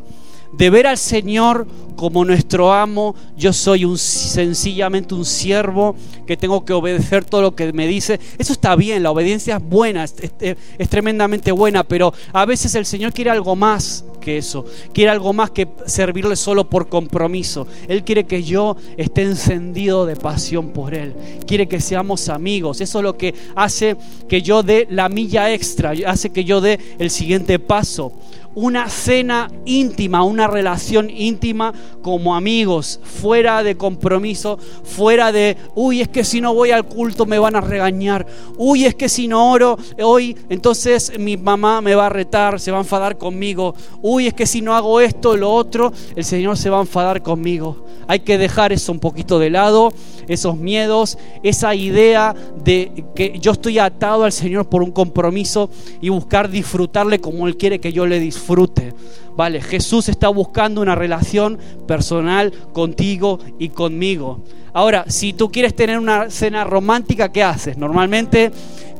de 0.57 0.71
ver 0.71 0.87
al 0.87 0.99
Señor 0.99 1.67
como 1.97 2.25
nuestro 2.25 2.73
amo, 2.73 3.15
yo 3.37 3.53
soy 3.53 3.85
un, 3.85 3.99
sencillamente 3.99 5.15
un 5.15 5.25
siervo 5.25 5.95
que 6.27 6.37
tengo 6.37 6.65
que 6.65 6.73
obedecer 6.73 7.25
todo 7.25 7.43
lo 7.43 7.55
que 7.55 7.73
me 7.73 7.87
dice. 7.87 8.19
Eso 8.39 8.53
está 8.53 8.77
bien, 8.77 9.03
la 9.03 9.11
obediencia 9.11 9.57
es 9.57 9.63
buena, 9.63 10.05
es, 10.05 10.15
es, 10.41 10.89
tremendamente 10.89 11.53
buena, 11.53 11.85
pero 11.85 12.13
a 12.33 12.45
veces 12.45 12.75
el 12.75 12.87
Señor 12.87 13.13
quiere 13.13 13.31
algo 13.31 13.55
más 13.57 14.05
que 14.21 14.39
eso, 14.39 14.65
quiere 14.93 15.11
algo 15.11 15.33
más 15.33 15.51
que 15.51 15.69
servirle 15.87 16.37
solo 16.37 16.69
por 16.69 16.89
compromiso. 16.89 17.67
Él 17.89 18.05
quiere 18.05 18.25
que 18.25 18.43
yo 18.43 18.77
esté 18.97 19.23
encendido 19.23 20.07
de 20.07 20.17
pasión 20.17 20.71
por 20.71 20.95
Él, 20.95 21.15
quiere 21.47 21.69
que 21.69 21.81
seamos 21.81 22.29
amigos. 22.29 22.81
Eso 22.81 22.99
es 22.99 23.05
lo 23.05 23.17
que 23.17 23.35
hace 23.55 23.97
que 24.29 24.43
yo 24.43 24.63
dé 24.63 24.87
la 24.91 25.09
milla 25.09 25.53
extra, 25.53 25.93
hace 26.07 26.31
que 26.31 26.45
yo 26.45 26.61
dé 26.61 26.79
el 26.99 27.11
siguiente 27.11 27.59
paso 27.59 28.13
una 28.55 28.89
cena 28.89 29.51
íntima, 29.65 30.23
una 30.23 30.47
relación 30.47 31.11
íntima 31.11 31.73
como 32.03 32.35
amigos, 32.35 33.01
fuera 33.03 33.63
de 33.63 33.77
compromiso, 33.77 34.59
fuera 34.85 35.33
de, 35.33 35.57
uy, 35.75 36.01
es 36.01 36.09
que 36.09 36.25
si 36.25 36.41
no 36.41 36.55
voy 36.55 36.71
al 36.71 36.87
culto 36.87 37.27
me 37.27 37.39
van 37.39 37.57
a 37.57 37.61
regañar, 37.61 38.27
uy, 38.57 38.85
es 38.85 38.95
que 38.95 39.09
si 39.09 39.29
no 39.29 39.51
oro 39.51 39.79
hoy, 40.03 40.37
entonces 40.49 41.19
mi 41.19 41.37
mamá 41.37 41.81
me 41.81 41.95
va 41.95 42.07
a 42.07 42.11
retar, 42.11 42.61
se 42.61 42.71
va 42.71 42.79
a 42.79 42.83
enfadar 42.83 43.19
conmigo, 43.19 43.75
uy, 44.03 44.27
es 44.27 44.35
que 44.35 44.47
si 44.47 44.61
no 44.61 44.75
hago 44.75 45.01
esto, 45.01 45.37
lo 45.37 45.53
otro, 45.53 45.93
el 46.15 46.25
Señor 46.25 46.57
se 46.57 46.71
va 46.71 46.79
a 46.79 46.83
enfadar 46.83 47.23
conmigo. 47.23 47.85
Hay 48.07 48.21
que 48.21 48.37
dejar 48.37 48.73
eso 48.73 48.93
un 48.93 48.99
poquito 48.99 49.39
de 49.39 49.51
lado, 49.51 49.93
esos 50.29 50.57
miedos, 50.57 51.19
esa 51.43 51.75
idea 51.75 52.35
de 52.65 53.05
que 53.15 53.39
yo 53.39 53.53
estoy 53.53 53.79
atado 53.79 54.25
al 54.25 54.33
Señor 54.33 54.69
por 54.69 54.83
un 54.83 54.91
compromiso 54.91 55.71
y 56.01 56.09
buscar 56.09 56.51
disfrutarle 56.51 57.21
como 57.21 57.47
Él 57.47 57.57
quiere 57.57 57.81
que 57.81 57.93
yo 57.93 58.07
le 58.07 58.21
disfrute. 58.21 58.95
Vale, 59.37 59.61
Jesús 59.61 60.09
está 60.09 60.29
buscando 60.29 60.81
una 60.81 60.95
relación 60.95 61.59
personal 61.87 62.53
contigo 62.73 63.41
y 63.59 63.71
conmigo. 63.71 64.41
Ahora, 64.73 65.05
si 65.09 65.33
tú 65.33 65.51
quieres 65.51 65.75
tener 65.75 65.99
una 65.99 66.31
cena 66.31 66.65
romántica, 66.65 67.33
¿qué 67.33 67.43
haces? 67.43 67.77
Normalmente 67.77 68.53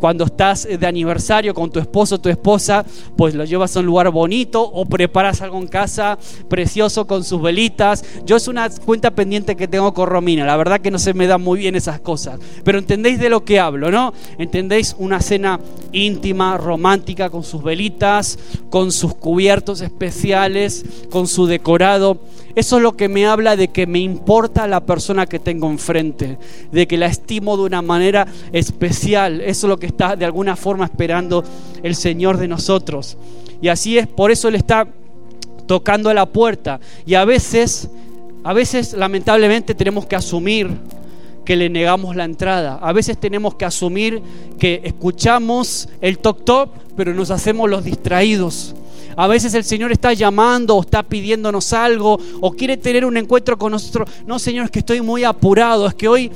cuando 0.05 0.25
estás 0.25 0.69
de 0.69 0.87
aniversario 0.87 1.55
con 1.55 1.71
tu 1.71 1.81
esposo 1.81 2.17
o 2.17 2.21
tu 2.21 2.29
esposa, 2.29 2.85
pues 3.17 3.35
lo 3.35 3.47
llevas 3.47 3.75
a 3.75 3.81
un 3.81 3.87
lugar 3.87 4.11
bonito 4.11 4.63
o 4.63 4.85
preparas 4.85 5.41
algo 5.41 5.57
en 5.57 5.67
casa 5.67 6.19
precioso 6.47 7.07
con 7.07 7.25
sus 7.25 7.41
velitas. 7.41 8.05
Yo 8.27 8.37
es 8.37 8.47
una 8.47 8.69
cuenta 8.69 9.13
pendiente 9.13 9.57
que 9.57 9.67
tengo 9.67 9.95
con 9.95 10.07
Romina, 10.07 10.45
la 10.45 10.59
verdad 10.59 10.83
que 10.83 10.91
no 10.91 10.99
se 10.99 11.15
me 11.15 11.27
da 11.27 11.39
muy 11.39 11.61
bien 11.61 11.75
esas 11.75 12.01
cosas, 12.01 12.39
pero 12.65 12.79
entendéis 12.79 13.19
de 13.19 13.31
lo 13.31 13.47
que 13.47 13.59
hablo, 13.59 13.91
¿no? 13.91 14.13
Entendéis 14.37 14.95
una 14.99 15.23
cena 15.23 15.59
íntima, 15.93 16.59
romántica, 16.59 17.31
con 17.31 17.43
sus 17.43 17.63
velitas, 17.63 18.39
con 18.69 18.93
sus 18.93 19.15
cubiertos 19.15 19.81
especiales, 19.81 20.85
con 21.11 21.27
su 21.27 21.47
decorado. 21.47 22.19
Eso 22.55 22.77
es 22.77 22.83
lo 22.83 22.93
que 22.93 23.09
me 23.09 23.27
habla 23.27 23.57
de 23.57 23.69
que 23.69 23.87
me 23.87 23.99
importa 23.99 24.69
la 24.69 24.87
persona 24.87 25.27
que 25.27 25.41
tengo 25.41 25.69
enfrente, 25.69 26.39
de 26.71 26.87
que 26.87 26.97
la 26.97 27.07
estimo 27.07 27.57
de 27.57 27.65
una 27.65 27.83
manera 27.83 28.29
especial. 28.53 29.41
Eso 29.41 29.67
es 29.67 29.69
lo 29.69 29.79
que 29.79 29.87
está 29.95 30.17
de 30.17 30.25
alguna 30.25 30.57
forma 30.57 30.85
esperando 30.85 31.45
el 31.83 31.95
Señor 31.95 32.37
de 32.37 32.49
nosotros. 32.49 33.17
Y 33.63 33.69
así 33.69 33.97
es, 33.97 34.07
por 34.07 34.31
eso 34.31 34.49
Él 34.49 34.57
está 34.57 34.87
tocando 35.67 36.11
a 36.11 36.15
la 36.15 36.27
puerta. 36.27 36.81
Y 37.07 37.15
a 37.15 37.25
veces, 37.25 37.89
a 38.43 38.53
veces 38.53 38.93
lamentablemente 38.93 39.75
tenemos 39.75 40.07
que 40.07 40.17
asumir 40.17 40.71
que 41.45 41.57
le 41.57 41.71
negamos 41.71 42.17
la 42.17 42.25
entrada. 42.25 42.79
A 42.83 42.93
veces 42.93 43.19
tenemos 43.19 43.55
que 43.55 43.65
asumir 43.65 44.21
que 44.59 44.81
escuchamos 44.85 45.89
el 46.01 46.19
toc 46.19 46.45
toc, 46.45 46.71
pero 46.97 47.15
nos 47.15 47.31
hacemos 47.31 47.71
los 47.71 47.85
distraídos. 47.85 48.75
A 49.17 49.27
veces 49.27 49.55
el 49.55 49.65
Señor 49.65 49.93
está 49.93 50.13
llamando 50.13 50.77
o 50.77 50.81
está 50.81 51.03
pidiéndonos 51.03 51.73
algo 51.73 52.19
o 52.41 52.53
quiere 52.53 52.77
tener 52.77 53.05
un 53.05 53.17
encuentro 53.17 53.59
con 53.59 53.73
nosotros. 53.73 54.09
No, 54.27 54.39
Señor, 54.39 54.67
es 54.67 54.71
que 54.71 54.81
estoy 54.81 55.01
muy 55.01 55.25
apurado, 55.25 55.87
es 55.87 55.95
que 55.95 56.09
hoy 56.09 56.31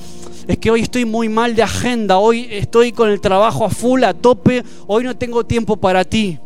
es 0.47 0.57
que 0.57 0.71
hoy 0.71 0.81
estoy 0.81 1.05
muy 1.05 1.29
mal 1.29 1.55
de 1.55 1.63
agenda, 1.63 2.17
hoy 2.17 2.49
estoy 2.51 2.91
con 2.93 3.11
el 3.11 3.21
trabajo 3.21 3.67
a 3.67 3.71
full, 3.71 4.03
a 4.03 4.15
tope, 4.15 4.65
hoy 4.87 5.05
no 5.05 5.15
tengo 5.15 5.45
tiempo 5.45 5.77
para 5.77 6.05
ti. 6.05 6.39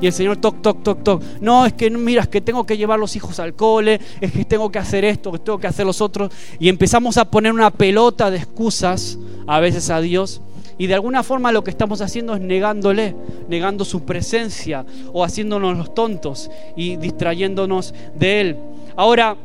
Y 0.00 0.06
el 0.06 0.12
Señor 0.12 0.36
toc, 0.36 0.62
toc, 0.62 0.82
toc, 0.84 1.02
toc. 1.02 1.22
No, 1.40 1.66
es 1.66 1.72
que 1.72 1.90
mira, 1.90 2.22
es 2.22 2.28
que 2.28 2.40
tengo 2.40 2.64
que 2.64 2.76
llevar 2.76 3.00
los 3.00 3.16
hijos 3.16 3.40
al 3.40 3.54
cole, 3.54 4.00
es 4.20 4.30
que 4.30 4.44
tengo 4.44 4.70
que 4.70 4.78
hacer 4.78 5.04
esto, 5.04 5.32
que 5.32 5.40
tengo 5.40 5.58
que 5.58 5.66
hacer 5.66 5.84
los 5.84 6.00
otros. 6.00 6.30
Y 6.60 6.68
empezamos 6.68 7.16
a 7.16 7.24
poner 7.24 7.52
una 7.52 7.72
pelota 7.72 8.30
de 8.30 8.36
excusas 8.36 9.18
a 9.46 9.58
veces 9.58 9.90
a 9.90 10.00
Dios 10.00 10.40
y 10.78 10.86
de 10.86 10.94
alguna 10.94 11.22
forma 11.22 11.52
lo 11.52 11.64
que 11.64 11.70
estamos 11.70 12.00
haciendo 12.00 12.34
es 12.34 12.40
negándole, 12.40 13.14
negando 13.48 13.84
su 13.84 14.04
presencia 14.04 14.86
o 15.12 15.24
haciéndonos 15.24 15.76
los 15.76 15.92
tontos 15.92 16.50
y 16.76 16.96
distrayéndonos 16.96 17.92
de 18.14 18.40
Él. 18.40 18.56
Ahora, 18.96 19.36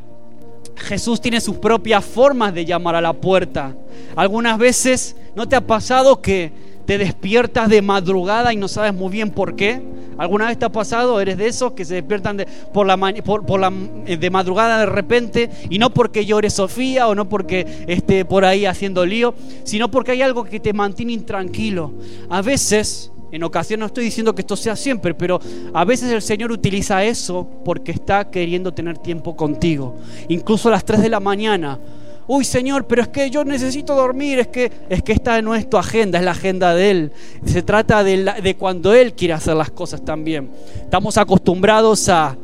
Jesús 0.75 1.19
tiene 1.19 1.41
sus 1.41 1.57
propias 1.57 2.05
formas 2.05 2.53
de 2.53 2.65
llamar 2.65 2.95
a 2.95 3.01
la 3.01 3.13
puerta. 3.13 3.75
Algunas 4.15 4.57
veces, 4.57 5.15
¿no 5.35 5.47
te 5.47 5.55
ha 5.55 5.61
pasado 5.61 6.21
que 6.21 6.51
te 6.85 6.97
despiertas 6.97 7.69
de 7.69 7.81
madrugada 7.81 8.53
y 8.53 8.57
no 8.57 8.67
sabes 8.67 8.93
muy 8.93 9.11
bien 9.11 9.29
por 9.31 9.55
qué? 9.55 9.81
¿Alguna 10.17 10.47
vez 10.47 10.59
te 10.59 10.65
ha 10.65 10.71
pasado? 10.71 11.19
¿Eres 11.19 11.37
de 11.37 11.47
esos 11.47 11.73
que 11.73 11.85
se 11.85 11.95
despiertan 11.95 12.37
de, 12.37 12.45
por 12.45 12.85
la, 12.85 12.97
por, 13.23 13.59
la, 13.59 13.71
eh, 14.05 14.17
de 14.17 14.29
madrugada 14.29 14.79
de 14.79 14.85
repente 14.85 15.49
y 15.69 15.79
no 15.79 15.89
porque 15.89 16.25
llore 16.25 16.49
Sofía 16.49 17.07
o 17.07 17.15
no 17.15 17.27
porque 17.27 17.85
esté 17.87 18.25
por 18.25 18.45
ahí 18.45 18.65
haciendo 18.65 19.05
lío, 19.05 19.33
sino 19.63 19.89
porque 19.89 20.11
hay 20.11 20.21
algo 20.21 20.43
que 20.43 20.59
te 20.59 20.73
mantiene 20.73 21.13
intranquilo? 21.13 21.93
A 22.29 22.41
veces, 22.41 23.11
en 23.31 23.43
ocasiones 23.43 23.79
no 23.79 23.85
estoy 23.87 24.05
diciendo 24.05 24.35
que 24.35 24.41
esto 24.41 24.55
sea 24.55 24.75
siempre, 24.75 25.13
pero 25.15 25.39
a 25.73 25.83
veces 25.85 26.11
el 26.11 26.21
Señor 26.21 26.51
utiliza 26.51 27.03
eso 27.03 27.47
porque 27.65 27.91
está 27.91 28.29
queriendo 28.29 28.73
tener 28.73 28.97
tiempo 28.99 29.35
contigo. 29.35 29.95
Incluso 30.27 30.69
a 30.69 30.73
las 30.73 30.85
3 30.85 31.01
de 31.01 31.09
la 31.09 31.19
mañana 31.19 31.79
Uy, 32.27 32.45
Señor, 32.45 32.85
pero 32.85 33.01
es 33.01 33.07
que 33.09 33.29
yo 33.29 33.43
necesito 33.43 33.95
dormir, 33.95 34.39
es 34.39 34.47
que, 34.47 34.71
es 34.89 35.03
que 35.03 35.11
esta 35.11 35.41
no 35.41 35.55
es 35.55 35.67
agenda, 35.73 36.19
es 36.19 36.25
la 36.25 36.31
agenda 36.31 36.73
de 36.73 36.91
Él. 36.91 37.11
Se 37.45 37.61
trata 37.61 38.03
de, 38.03 38.31
de 38.41 38.55
cuando 38.55 38.93
Él 38.93 39.13
quiere 39.13 39.33
hacer 39.33 39.55
las 39.55 39.71
cosas 39.71 40.03
también. 40.03 40.49
Estamos 40.83 41.17
acostumbrados 41.17 42.07
a 42.09 42.37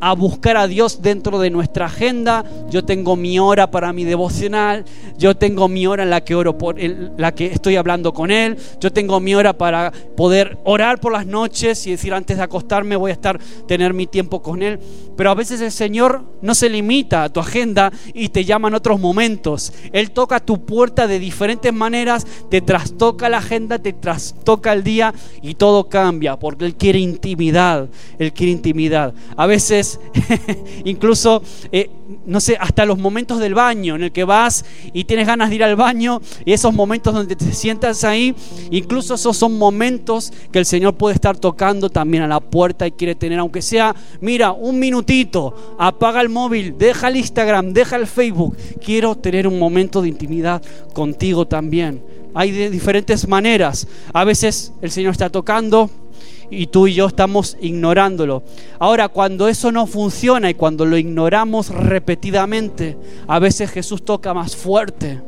a 0.00 0.14
buscar 0.14 0.56
a 0.56 0.66
Dios 0.66 1.02
dentro 1.02 1.38
de 1.38 1.50
nuestra 1.50 1.86
agenda. 1.86 2.44
Yo 2.70 2.84
tengo 2.84 3.16
mi 3.16 3.38
hora 3.38 3.70
para 3.70 3.92
mi 3.92 4.04
devocional, 4.04 4.84
yo 5.18 5.36
tengo 5.36 5.68
mi 5.68 5.86
hora 5.86 6.02
en 6.02 6.10
la 6.10 6.22
que 6.22 6.34
oro 6.34 6.56
por 6.56 6.76
la 6.80 7.34
que 7.34 7.46
estoy 7.46 7.76
hablando 7.76 8.12
con 8.12 8.30
él, 8.30 8.56
yo 8.80 8.92
tengo 8.92 9.20
mi 9.20 9.34
hora 9.34 9.52
para 9.52 9.92
poder 10.16 10.58
orar 10.64 11.00
por 11.00 11.12
las 11.12 11.26
noches 11.26 11.86
y 11.86 11.90
decir 11.90 12.14
antes 12.14 12.36
de 12.36 12.42
acostarme 12.42 12.96
voy 12.96 13.10
a 13.10 13.14
estar 13.14 13.38
tener 13.66 13.94
mi 13.94 14.06
tiempo 14.06 14.42
con 14.42 14.62
él, 14.62 14.78
pero 15.16 15.30
a 15.30 15.34
veces 15.34 15.60
el 15.60 15.72
Señor 15.72 16.24
no 16.40 16.54
se 16.54 16.68
limita 16.70 17.24
a 17.24 17.28
tu 17.28 17.40
agenda 17.40 17.92
y 18.14 18.30
te 18.30 18.44
llama 18.44 18.68
en 18.68 18.74
otros 18.74 19.00
momentos. 19.00 19.72
Él 19.92 20.10
toca 20.10 20.40
tu 20.40 20.64
puerta 20.64 21.06
de 21.06 21.18
diferentes 21.18 21.72
maneras, 21.72 22.26
te 22.50 22.60
trastoca 22.60 23.28
la 23.28 23.38
agenda, 23.38 23.78
te 23.78 23.92
trastoca 23.92 24.72
el 24.72 24.82
día 24.82 25.12
y 25.42 25.54
todo 25.54 25.88
cambia 25.88 26.38
porque 26.38 26.64
él 26.64 26.74
quiere 26.74 26.98
intimidad, 26.98 27.88
él 28.18 28.32
quiere 28.32 28.52
intimidad. 28.52 29.14
A 29.36 29.46
incluso, 30.84 31.42
eh, 31.72 31.90
no 32.26 32.40
sé, 32.40 32.56
hasta 32.60 32.84
los 32.84 32.98
momentos 32.98 33.38
del 33.38 33.54
baño, 33.54 33.96
en 33.96 34.04
el 34.04 34.12
que 34.12 34.24
vas 34.24 34.64
y 34.92 35.04
tienes 35.04 35.26
ganas 35.26 35.48
de 35.48 35.56
ir 35.56 35.64
al 35.64 35.76
baño, 35.76 36.20
y 36.44 36.52
esos 36.52 36.74
momentos 36.74 37.14
donde 37.14 37.34
te 37.34 37.52
sientas 37.52 38.04
ahí, 38.04 38.34
incluso 38.70 39.14
esos 39.14 39.36
son 39.36 39.56
momentos 39.58 40.32
que 40.52 40.58
el 40.58 40.66
Señor 40.66 40.94
puede 40.94 41.14
estar 41.14 41.36
tocando 41.36 41.90
también 41.90 42.22
a 42.22 42.28
la 42.28 42.40
puerta 42.40 42.86
y 42.86 42.92
quiere 42.92 43.14
tener, 43.14 43.38
aunque 43.38 43.62
sea, 43.62 43.94
mira, 44.20 44.52
un 44.52 44.78
minutito, 44.78 45.76
apaga 45.78 46.20
el 46.20 46.28
móvil, 46.28 46.76
deja 46.76 47.08
el 47.08 47.16
Instagram, 47.16 47.72
deja 47.72 47.96
el 47.96 48.06
Facebook, 48.06 48.56
quiero 48.84 49.14
tener 49.14 49.46
un 49.46 49.58
momento 49.58 50.02
de 50.02 50.08
intimidad 50.08 50.62
contigo 50.92 51.46
también. 51.46 52.02
Hay 52.34 52.52
de 52.52 52.70
diferentes 52.70 53.26
maneras. 53.26 53.88
A 54.12 54.24
veces 54.24 54.72
el 54.82 54.90
Señor 54.90 55.12
está 55.12 55.30
tocando, 55.30 55.90
y 56.50 56.66
tú 56.66 56.86
y 56.86 56.94
yo 56.94 57.06
estamos 57.06 57.56
ignorándolo. 57.60 58.42
Ahora, 58.78 59.08
cuando 59.08 59.48
eso 59.48 59.70
no 59.72 59.86
funciona 59.86 60.50
y 60.50 60.54
cuando 60.54 60.84
lo 60.84 60.96
ignoramos 60.96 61.68
repetidamente, 61.68 62.96
a 63.26 63.38
veces 63.38 63.70
Jesús 63.70 64.04
toca 64.04 64.34
más 64.34 64.56
fuerte. 64.56 65.22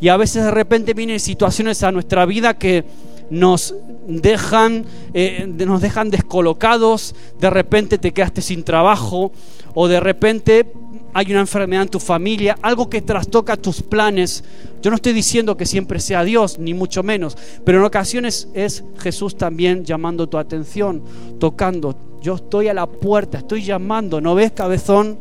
Y 0.00 0.08
a 0.08 0.16
veces 0.16 0.44
de 0.44 0.50
repente 0.50 0.94
vienen 0.94 1.20
situaciones 1.20 1.82
a 1.82 1.92
nuestra 1.92 2.26
vida 2.26 2.58
que 2.58 2.84
nos 3.30 3.74
dejan, 4.06 4.84
eh, 5.14 5.46
nos 5.48 5.80
dejan 5.80 6.10
descolocados, 6.10 7.14
de 7.40 7.50
repente 7.50 7.98
te 7.98 8.12
quedaste 8.12 8.42
sin 8.42 8.64
trabajo 8.64 9.32
o 9.74 9.88
de 9.88 10.00
repente 10.00 10.72
hay 11.14 11.30
una 11.30 11.40
enfermedad 11.40 11.84
en 11.84 11.88
tu 11.88 12.00
familia, 12.00 12.58
algo 12.60 12.90
que 12.90 13.00
trastoca 13.00 13.56
tus 13.56 13.80
planes. 13.80 14.42
Yo 14.82 14.90
no 14.90 14.96
estoy 14.96 15.12
diciendo 15.12 15.56
que 15.56 15.64
siempre 15.64 16.00
sea 16.00 16.24
Dios, 16.24 16.58
ni 16.58 16.74
mucho 16.74 17.04
menos, 17.04 17.38
pero 17.64 17.78
en 17.78 17.84
ocasiones 17.84 18.48
es 18.52 18.82
Jesús 18.98 19.36
también 19.36 19.84
llamando 19.84 20.28
tu 20.28 20.36
atención, 20.36 21.02
tocando. 21.38 21.96
Yo 22.20 22.34
estoy 22.34 22.66
a 22.66 22.74
la 22.74 22.86
puerta, 22.86 23.38
estoy 23.38 23.62
llamando, 23.62 24.20
¿no 24.20 24.34
ves, 24.34 24.50
cabezón? 24.52 25.20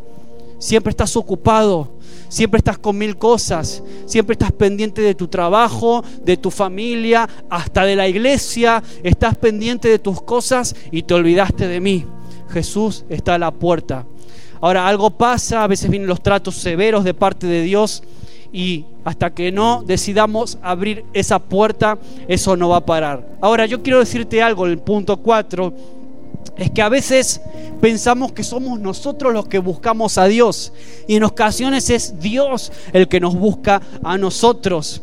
Siempre 0.57 0.89
estás 0.89 1.15
ocupado, 1.15 1.91
siempre 2.27 2.57
estás 2.57 2.79
con 2.79 2.97
mil 2.97 3.15
cosas, 3.17 3.83
siempre 4.07 4.33
estás 4.33 4.51
pendiente 4.51 5.01
de 5.01 5.13
tu 5.13 5.27
trabajo, 5.27 6.03
de 6.23 6.37
tu 6.37 6.49
familia, 6.49 7.29
hasta 7.49 7.85
de 7.85 7.95
la 7.95 8.07
iglesia, 8.07 8.81
estás 9.03 9.37
pendiente 9.37 9.89
de 9.89 9.99
tus 9.99 10.21
cosas 10.23 10.75
y 10.91 11.03
te 11.03 11.13
olvidaste 11.13 11.67
de 11.67 11.79
mí. 11.79 12.05
Jesús 12.49 13.05
está 13.09 13.35
a 13.35 13.39
la 13.39 13.51
puerta. 13.51 14.05
Ahora, 14.63 14.87
algo 14.87 15.09
pasa, 15.09 15.61
a 15.61 15.67
veces 15.67 15.89
vienen 15.89 16.07
los 16.07 16.23
tratos 16.23 16.55
severos 16.55 17.03
de 17.03 17.13
parte 17.13 17.47
de 17.47 17.63
Dios 17.63 18.01
y 18.53 18.85
hasta 19.03 19.33
que 19.33 19.51
no 19.51 19.83
decidamos 19.85 20.57
abrir 20.61 21.03
esa 21.11 21.37
puerta, 21.37 21.97
eso 22.29 22.55
no 22.55 22.69
va 22.69 22.77
a 22.77 22.85
parar. 22.85 23.27
Ahora, 23.41 23.65
yo 23.65 23.83
quiero 23.83 23.99
decirte 23.99 24.41
algo, 24.41 24.65
el 24.65 24.77
punto 24.77 25.17
4 25.17 25.73
es 26.55 26.71
que 26.71 26.81
a 26.81 26.87
veces 26.87 27.41
pensamos 27.81 28.31
que 28.31 28.45
somos 28.45 28.79
nosotros 28.79 29.33
los 29.33 29.47
que 29.47 29.59
buscamos 29.59 30.17
a 30.17 30.27
Dios 30.27 30.71
y 31.09 31.17
en 31.17 31.25
ocasiones 31.25 31.89
es 31.89 32.21
Dios 32.21 32.71
el 32.93 33.09
que 33.09 33.19
nos 33.19 33.35
busca 33.35 33.81
a 34.01 34.17
nosotros. 34.17 35.01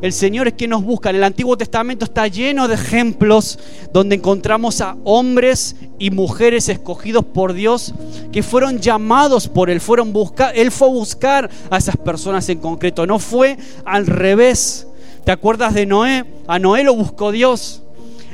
El 0.00 0.12
Señor 0.12 0.46
es 0.46 0.54
quien 0.54 0.70
nos 0.70 0.84
busca. 0.84 1.10
En 1.10 1.16
el 1.16 1.24
Antiguo 1.24 1.56
Testamento 1.56 2.04
está 2.04 2.28
lleno 2.28 2.68
de 2.68 2.74
ejemplos 2.74 3.58
donde 3.92 4.16
encontramos 4.16 4.80
a 4.80 4.96
hombres 5.04 5.76
y 5.98 6.10
mujeres 6.10 6.68
escogidos 6.68 7.24
por 7.24 7.52
Dios 7.52 7.94
que 8.30 8.42
fueron 8.42 8.78
llamados 8.78 9.48
por 9.48 9.70
Él. 9.70 9.80
Fueron 9.80 10.12
buscar, 10.12 10.52
él 10.56 10.70
fue 10.70 10.88
a 10.88 10.92
buscar 10.92 11.50
a 11.70 11.78
esas 11.78 11.96
personas 11.96 12.48
en 12.48 12.58
concreto. 12.58 13.06
No 13.06 13.18
fue 13.18 13.56
al 13.84 14.06
revés. 14.06 14.86
¿Te 15.24 15.32
acuerdas 15.32 15.74
de 15.74 15.86
Noé? 15.86 16.24
A 16.46 16.58
Noé 16.58 16.84
lo 16.84 16.94
buscó 16.94 17.32
Dios. 17.32 17.82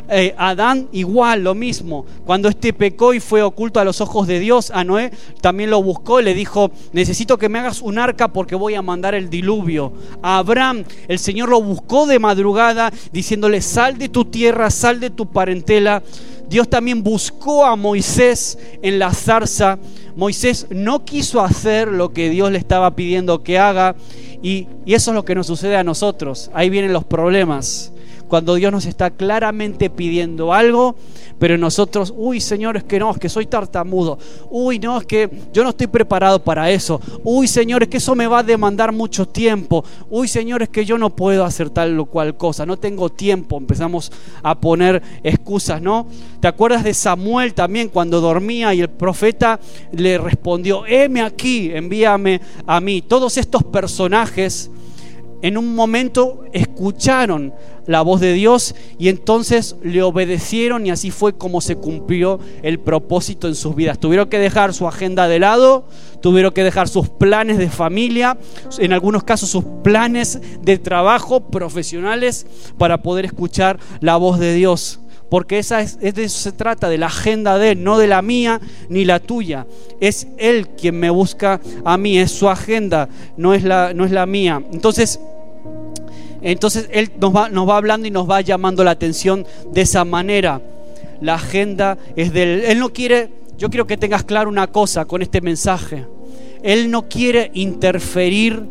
Eh, 0.08 0.34
Adán 0.36 0.88
igual, 0.92 1.44
lo 1.44 1.54
mismo. 1.54 2.04
Cuando 2.26 2.48
este 2.48 2.72
pecó 2.72 3.14
y 3.14 3.20
fue 3.20 3.42
oculto 3.42 3.80
a 3.80 3.84
los 3.84 4.00
ojos 4.00 4.26
de 4.26 4.38
Dios, 4.38 4.70
a 4.74 4.84
Noé 4.84 5.10
también 5.40 5.70
lo 5.70 5.82
buscó 5.82 6.20
y 6.20 6.24
le 6.24 6.34
dijo, 6.34 6.70
necesito 6.92 7.38
que 7.38 7.48
me 7.48 7.58
hagas 7.58 7.80
un 7.80 7.98
arca 7.98 8.28
porque 8.28 8.54
voy 8.54 8.74
a 8.74 8.82
mandar 8.82 9.14
el 9.14 9.30
diluvio. 9.30 9.92
A 10.22 10.38
Abraham, 10.38 10.84
el 11.08 11.18
Señor 11.18 11.48
lo 11.48 11.62
buscó 11.62 12.06
de 12.06 12.18
madrugada 12.18 12.92
diciéndole, 13.12 13.62
sal 13.62 13.96
de 13.96 14.10
tu 14.10 14.26
tierra, 14.26 14.70
sal 14.70 15.00
de 15.00 15.10
tu 15.10 15.26
parentela. 15.26 16.02
Dios 16.50 16.68
también 16.68 17.02
buscó 17.02 17.64
a 17.64 17.74
Moisés 17.74 18.58
en 18.82 18.98
la 18.98 19.12
zarza. 19.12 19.78
Moisés 20.16 20.66
no 20.68 21.04
quiso 21.06 21.40
hacer 21.40 21.88
lo 21.88 22.12
que 22.12 22.28
Dios 22.28 22.52
le 22.52 22.58
estaba 22.58 22.94
pidiendo 22.94 23.42
que 23.42 23.58
haga 23.58 23.96
y, 24.42 24.68
y 24.84 24.92
eso 24.92 25.10
es 25.10 25.14
lo 25.14 25.24
que 25.24 25.34
nos 25.34 25.46
sucede 25.46 25.76
a 25.76 25.82
nosotros. 25.82 26.50
Ahí 26.52 26.68
vienen 26.68 26.92
los 26.92 27.04
problemas 27.04 27.93
cuando 28.28 28.54
Dios 28.54 28.72
nos 28.72 28.86
está 28.86 29.10
claramente 29.10 29.90
pidiendo 29.90 30.52
algo, 30.52 30.96
pero 31.38 31.58
nosotros, 31.58 32.12
uy 32.16 32.40
Señor, 32.40 32.76
es 32.76 32.84
que 32.84 32.98
no, 32.98 33.10
es 33.10 33.18
que 33.18 33.28
soy 33.28 33.46
tartamudo, 33.46 34.18
uy 34.50 34.78
no, 34.78 34.98
es 34.98 35.06
que 35.06 35.30
yo 35.52 35.62
no 35.62 35.70
estoy 35.70 35.86
preparado 35.86 36.42
para 36.42 36.70
eso, 36.70 37.00
uy 37.22 37.48
Señor, 37.48 37.82
es 37.82 37.88
que 37.88 37.98
eso 37.98 38.14
me 38.14 38.26
va 38.26 38.40
a 38.40 38.42
demandar 38.42 38.92
mucho 38.92 39.26
tiempo, 39.26 39.84
uy 40.10 40.28
Señor, 40.28 40.62
es 40.62 40.68
que 40.68 40.84
yo 40.84 40.98
no 40.98 41.10
puedo 41.10 41.44
hacer 41.44 41.70
tal 41.70 41.98
o 41.98 42.06
cual 42.06 42.36
cosa, 42.36 42.66
no 42.66 42.76
tengo 42.76 43.10
tiempo, 43.10 43.58
empezamos 43.58 44.12
a 44.42 44.58
poner 44.58 45.02
excusas, 45.22 45.80
¿no? 45.82 46.06
¿Te 46.40 46.48
acuerdas 46.48 46.84
de 46.84 46.94
Samuel 46.94 47.54
también 47.54 47.88
cuando 47.88 48.20
dormía 48.20 48.74
y 48.74 48.80
el 48.80 48.90
profeta 48.90 49.60
le 49.92 50.18
respondió, 50.18 50.86
heme 50.86 51.22
aquí, 51.22 51.70
envíame 51.72 52.40
a 52.66 52.80
mí? 52.80 53.02
Todos 53.02 53.36
estos 53.36 53.64
personajes 53.64 54.70
en 55.42 55.58
un 55.58 55.74
momento 55.74 56.44
escucharon 56.52 57.52
la 57.86 58.02
voz 58.02 58.20
de 58.20 58.32
Dios 58.32 58.74
y 58.98 59.08
entonces 59.08 59.76
le 59.82 60.02
obedecieron 60.02 60.86
y 60.86 60.90
así 60.90 61.10
fue 61.10 61.36
como 61.36 61.60
se 61.60 61.76
cumplió 61.76 62.40
el 62.62 62.80
propósito 62.80 63.48
en 63.48 63.54
sus 63.54 63.74
vidas. 63.74 63.98
Tuvieron 63.98 64.28
que 64.28 64.38
dejar 64.38 64.72
su 64.72 64.88
agenda 64.88 65.28
de 65.28 65.38
lado, 65.38 65.86
tuvieron 66.22 66.52
que 66.52 66.64
dejar 66.64 66.88
sus 66.88 67.08
planes 67.08 67.58
de 67.58 67.68
familia, 67.68 68.38
en 68.78 68.92
algunos 68.92 69.24
casos 69.24 69.50
sus 69.50 69.64
planes 69.82 70.40
de 70.62 70.78
trabajo 70.78 71.40
profesionales 71.50 72.46
para 72.78 73.02
poder 73.02 73.26
escuchar 73.26 73.78
la 74.00 74.16
voz 74.16 74.38
de 74.38 74.54
Dios 74.54 75.00
porque 75.34 75.58
esa 75.58 75.80
es, 75.80 75.98
de 75.98 76.22
eso 76.22 76.38
se 76.38 76.52
trata, 76.52 76.88
de 76.88 76.96
la 76.96 77.06
agenda 77.06 77.58
de 77.58 77.72
Él, 77.72 77.82
no 77.82 77.98
de 77.98 78.06
la 78.06 78.22
mía 78.22 78.60
ni 78.88 79.04
la 79.04 79.18
tuya. 79.18 79.66
Es 79.98 80.28
Él 80.38 80.68
quien 80.80 81.00
me 81.00 81.10
busca 81.10 81.60
a 81.84 81.98
mí, 81.98 82.18
es 82.18 82.30
su 82.30 82.48
agenda, 82.48 83.08
no 83.36 83.52
es 83.52 83.64
la, 83.64 83.92
no 83.94 84.04
es 84.04 84.12
la 84.12 84.26
mía. 84.26 84.62
Entonces, 84.72 85.18
entonces 86.40 86.88
Él 86.92 87.10
nos 87.20 87.34
va, 87.34 87.48
nos 87.48 87.68
va 87.68 87.78
hablando 87.78 88.06
y 88.06 88.12
nos 88.12 88.30
va 88.30 88.42
llamando 88.42 88.84
la 88.84 88.92
atención 88.92 89.44
de 89.72 89.80
esa 89.80 90.04
manera. 90.04 90.62
La 91.20 91.34
agenda 91.34 91.98
es 92.14 92.32
de 92.32 92.42
Él. 92.44 92.62
Él 92.66 92.78
no 92.78 92.92
quiere, 92.92 93.28
yo 93.58 93.70
quiero 93.70 93.88
que 93.88 93.96
tengas 93.96 94.22
claro 94.22 94.48
una 94.48 94.68
cosa 94.68 95.04
con 95.04 95.20
este 95.20 95.40
mensaje. 95.40 96.06
Él 96.62 96.92
no 96.92 97.08
quiere 97.08 97.50
interferir 97.54 98.62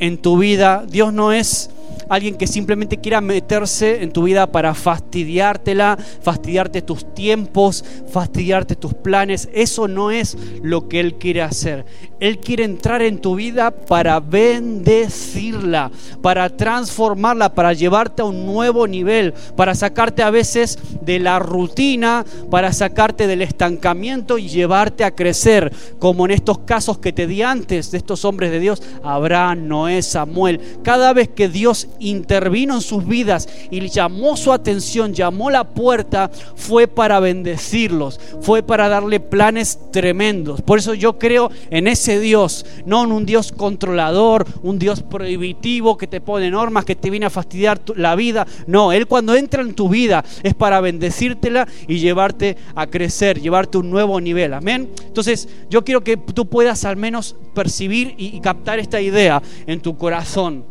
en 0.00 0.18
tu 0.18 0.36
vida. 0.36 0.84
Dios 0.84 1.12
no 1.12 1.30
es 1.30 1.70
alguien 2.12 2.34
que 2.34 2.46
simplemente 2.46 2.98
quiera 2.98 3.22
meterse 3.22 4.02
en 4.02 4.12
tu 4.12 4.24
vida 4.24 4.52
para 4.52 4.74
fastidiártela, 4.74 5.96
fastidiarte 6.20 6.82
tus 6.82 7.14
tiempos, 7.14 7.82
fastidiarte 8.12 8.76
tus 8.76 8.92
planes. 8.92 9.48
Eso 9.54 9.88
no 9.88 10.10
es 10.10 10.36
lo 10.62 10.88
que 10.88 11.00
Él 11.00 11.14
quiere 11.14 11.40
hacer. 11.40 11.86
Él 12.20 12.38
quiere 12.38 12.64
entrar 12.64 13.00
en 13.00 13.18
tu 13.18 13.34
vida 13.34 13.70
para 13.70 14.20
bendecirla, 14.20 15.90
para 16.20 16.54
transformarla, 16.54 17.54
para 17.54 17.72
llevarte 17.72 18.22
a 18.22 18.26
un 18.26 18.44
nuevo 18.44 18.86
nivel, 18.86 19.32
para 19.56 19.74
sacarte 19.74 20.22
a 20.22 20.30
veces 20.30 20.78
de 21.00 21.18
la 21.18 21.38
rutina, 21.38 22.26
para 22.50 22.74
sacarte 22.74 23.26
del 23.26 23.40
estancamiento 23.40 24.36
y 24.36 24.48
llevarte 24.48 25.02
a 25.02 25.14
crecer, 25.14 25.72
como 25.98 26.26
en 26.26 26.32
estos 26.32 26.58
casos 26.58 26.98
que 26.98 27.12
te 27.12 27.26
di 27.26 27.42
antes 27.42 27.90
de 27.90 27.98
estos 27.98 28.24
hombres 28.26 28.52
de 28.52 28.60
Dios, 28.60 28.82
Abraham, 29.02 29.66
Noé, 29.66 30.02
Samuel. 30.02 30.60
Cada 30.84 31.14
vez 31.14 31.28
que 31.28 31.48
Dios 31.48 31.88
intervino 32.08 32.74
en 32.74 32.80
sus 32.80 33.06
vidas 33.06 33.48
y 33.70 33.88
llamó 33.88 34.36
su 34.36 34.52
atención, 34.52 35.14
llamó 35.14 35.50
la 35.50 35.64
puerta, 35.64 36.30
fue 36.56 36.88
para 36.88 37.20
bendecirlos, 37.20 38.20
fue 38.40 38.62
para 38.62 38.88
darle 38.88 39.20
planes 39.20 39.78
tremendos. 39.90 40.62
Por 40.62 40.78
eso 40.78 40.94
yo 40.94 41.18
creo 41.18 41.50
en 41.70 41.86
ese 41.86 42.20
Dios, 42.20 42.66
no 42.86 43.04
en 43.04 43.12
un 43.12 43.26
Dios 43.26 43.52
controlador, 43.52 44.46
un 44.62 44.78
Dios 44.78 45.02
prohibitivo 45.02 45.96
que 45.96 46.06
te 46.06 46.20
pone 46.20 46.50
normas, 46.50 46.84
que 46.84 46.96
te 46.96 47.10
viene 47.10 47.26
a 47.26 47.30
fastidiar 47.30 47.80
la 47.96 48.14
vida. 48.14 48.46
No, 48.66 48.92
Él 48.92 49.06
cuando 49.06 49.34
entra 49.34 49.62
en 49.62 49.74
tu 49.74 49.88
vida 49.88 50.24
es 50.42 50.54
para 50.54 50.80
bendecírtela 50.80 51.66
y 51.86 51.98
llevarte 51.98 52.56
a 52.74 52.86
crecer, 52.86 53.40
llevarte 53.40 53.78
a 53.78 53.80
un 53.80 53.90
nuevo 53.90 54.20
nivel. 54.20 54.54
Amén. 54.54 54.90
Entonces 55.06 55.48
yo 55.70 55.84
quiero 55.84 56.02
que 56.02 56.16
tú 56.16 56.46
puedas 56.46 56.84
al 56.84 56.96
menos 56.96 57.36
percibir 57.54 58.14
y 58.16 58.40
captar 58.40 58.78
esta 58.78 59.00
idea 59.00 59.42
en 59.66 59.80
tu 59.80 59.96
corazón. 59.96 60.64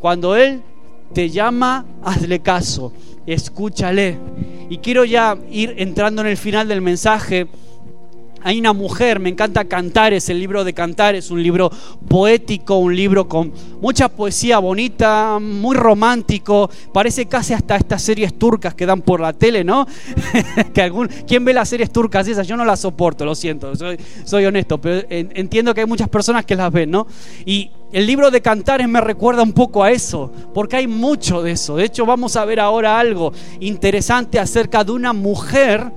Cuando 0.00 0.34
Él 0.36 0.62
te 1.12 1.30
llama, 1.30 1.86
hazle 2.02 2.40
caso, 2.40 2.92
escúchale. 3.26 4.18
Y 4.68 4.78
quiero 4.78 5.04
ya 5.04 5.36
ir 5.50 5.74
entrando 5.78 6.22
en 6.22 6.28
el 6.28 6.36
final 6.36 6.68
del 6.68 6.80
mensaje 6.80 7.48
hay 8.42 8.58
una 8.58 8.72
mujer, 8.72 9.20
me 9.20 9.28
encanta 9.28 9.64
Cantares, 9.66 10.28
el 10.30 10.40
libro 10.40 10.64
de 10.64 10.72
Cantares, 10.72 11.30
un 11.30 11.42
libro 11.42 11.70
poético, 12.08 12.76
un 12.76 12.96
libro 12.96 13.28
con 13.28 13.52
mucha 13.80 14.08
poesía 14.08 14.58
bonita, 14.58 15.38
muy 15.38 15.76
romántico, 15.76 16.70
parece 16.92 17.26
casi 17.26 17.52
hasta 17.52 17.76
estas 17.76 18.02
series 18.02 18.38
turcas 18.38 18.74
que 18.74 18.86
dan 18.86 19.02
por 19.02 19.20
la 19.20 19.32
tele, 19.32 19.62
¿no? 19.62 19.86
que 20.74 20.82
algún, 20.82 21.08
¿Quién 21.26 21.44
ve 21.44 21.52
las 21.52 21.68
series 21.68 21.90
turcas 21.92 22.26
esas? 22.28 22.46
Yo 22.46 22.56
no 22.56 22.64
las 22.64 22.80
soporto, 22.80 23.24
lo 23.24 23.34
siento, 23.34 23.74
soy, 23.76 23.98
soy 24.24 24.46
honesto, 24.46 24.80
pero 24.80 25.06
entiendo 25.10 25.74
que 25.74 25.80
hay 25.80 25.86
muchas 25.86 26.08
personas 26.08 26.44
que 26.46 26.56
las 26.56 26.72
ven, 26.72 26.90
¿no? 26.90 27.06
Y 27.44 27.70
el 27.92 28.06
libro 28.06 28.30
de 28.30 28.40
Cantares 28.40 28.88
me 28.88 29.00
recuerda 29.00 29.42
un 29.42 29.52
poco 29.52 29.82
a 29.82 29.90
eso, 29.90 30.30
porque 30.54 30.76
hay 30.76 30.86
mucho 30.86 31.42
de 31.42 31.52
eso. 31.52 31.76
De 31.76 31.84
hecho, 31.84 32.06
vamos 32.06 32.36
a 32.36 32.44
ver 32.44 32.60
ahora 32.60 32.98
algo 32.98 33.32
interesante 33.58 34.38
acerca 34.38 34.84
de 34.84 34.92
una 34.92 35.12
mujer 35.12 35.90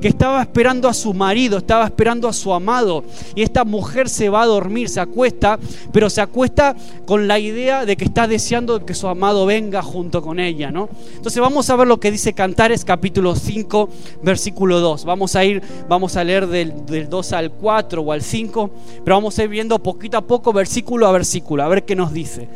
que 0.00 0.08
estaba 0.08 0.40
esperando 0.40 0.88
a 0.88 0.94
su 0.94 1.12
marido, 1.14 1.58
estaba 1.58 1.84
esperando 1.84 2.28
a 2.28 2.32
su 2.32 2.52
amado. 2.52 3.04
Y 3.34 3.42
esta 3.42 3.64
mujer 3.64 4.08
se 4.08 4.28
va 4.28 4.42
a 4.42 4.46
dormir, 4.46 4.88
se 4.88 5.00
acuesta, 5.00 5.58
pero 5.92 6.10
se 6.10 6.20
acuesta 6.20 6.76
con 7.06 7.28
la 7.28 7.38
idea 7.38 7.84
de 7.84 7.96
que 7.96 8.04
está 8.04 8.26
deseando 8.26 8.84
que 8.84 8.94
su 8.94 9.08
amado 9.08 9.46
venga 9.46 9.82
junto 9.82 10.22
con 10.22 10.40
ella, 10.40 10.70
¿no? 10.70 10.88
Entonces 11.16 11.40
vamos 11.40 11.68
a 11.70 11.76
ver 11.76 11.86
lo 11.86 12.00
que 12.00 12.10
dice 12.10 12.32
Cantares 12.32 12.84
capítulo 12.84 13.34
5, 13.34 13.88
versículo 14.22 14.80
2. 14.80 15.04
Vamos 15.04 15.36
a 15.36 15.44
ir, 15.44 15.62
vamos 15.88 16.16
a 16.16 16.24
leer 16.24 16.46
del, 16.46 16.86
del 16.86 17.08
2 17.08 17.32
al 17.32 17.52
4 17.52 18.02
o 18.02 18.12
al 18.12 18.22
5, 18.22 18.70
pero 19.04 19.16
vamos 19.16 19.38
a 19.38 19.44
ir 19.44 19.48
viendo 19.48 19.78
poquito 19.78 20.16
a 20.18 20.22
poco, 20.22 20.52
versículo 20.52 21.06
a 21.06 21.12
versículo, 21.12 21.62
a 21.62 21.68
ver 21.68 21.84
qué 21.84 21.96
nos 21.96 22.12
dice. 22.12 22.48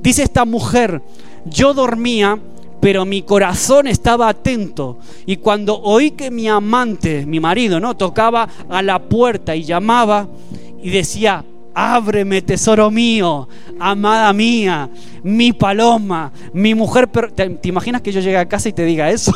Dice 0.00 0.22
esta 0.22 0.44
mujer, 0.44 1.02
yo 1.44 1.74
dormía 1.74 2.38
pero 2.80 3.04
mi 3.04 3.22
corazón 3.22 3.86
estaba 3.86 4.28
atento. 4.28 4.98
Y 5.26 5.36
cuando 5.36 5.80
oí 5.80 6.12
que 6.12 6.30
mi 6.30 6.48
amante, 6.48 7.26
mi 7.26 7.40
marido, 7.40 7.80
¿no? 7.80 7.96
tocaba 7.96 8.48
a 8.68 8.82
la 8.82 8.98
puerta 8.98 9.54
y 9.56 9.64
llamaba 9.64 10.28
y 10.82 10.90
decía, 10.90 11.44
ábreme, 11.74 12.42
tesoro 12.42 12.90
mío, 12.90 13.48
amada 13.78 14.32
mía, 14.32 14.90
mi 15.22 15.52
paloma, 15.52 16.32
mi 16.52 16.74
mujer. 16.74 17.08
¿Te, 17.34 17.58
imaginas 17.64 18.02
que 18.02 18.12
yo 18.12 18.20
llegue 18.20 18.36
a 18.36 18.48
casa 18.48 18.68
y 18.68 18.72
te 18.72 18.84
diga 18.84 19.10
eso? 19.10 19.32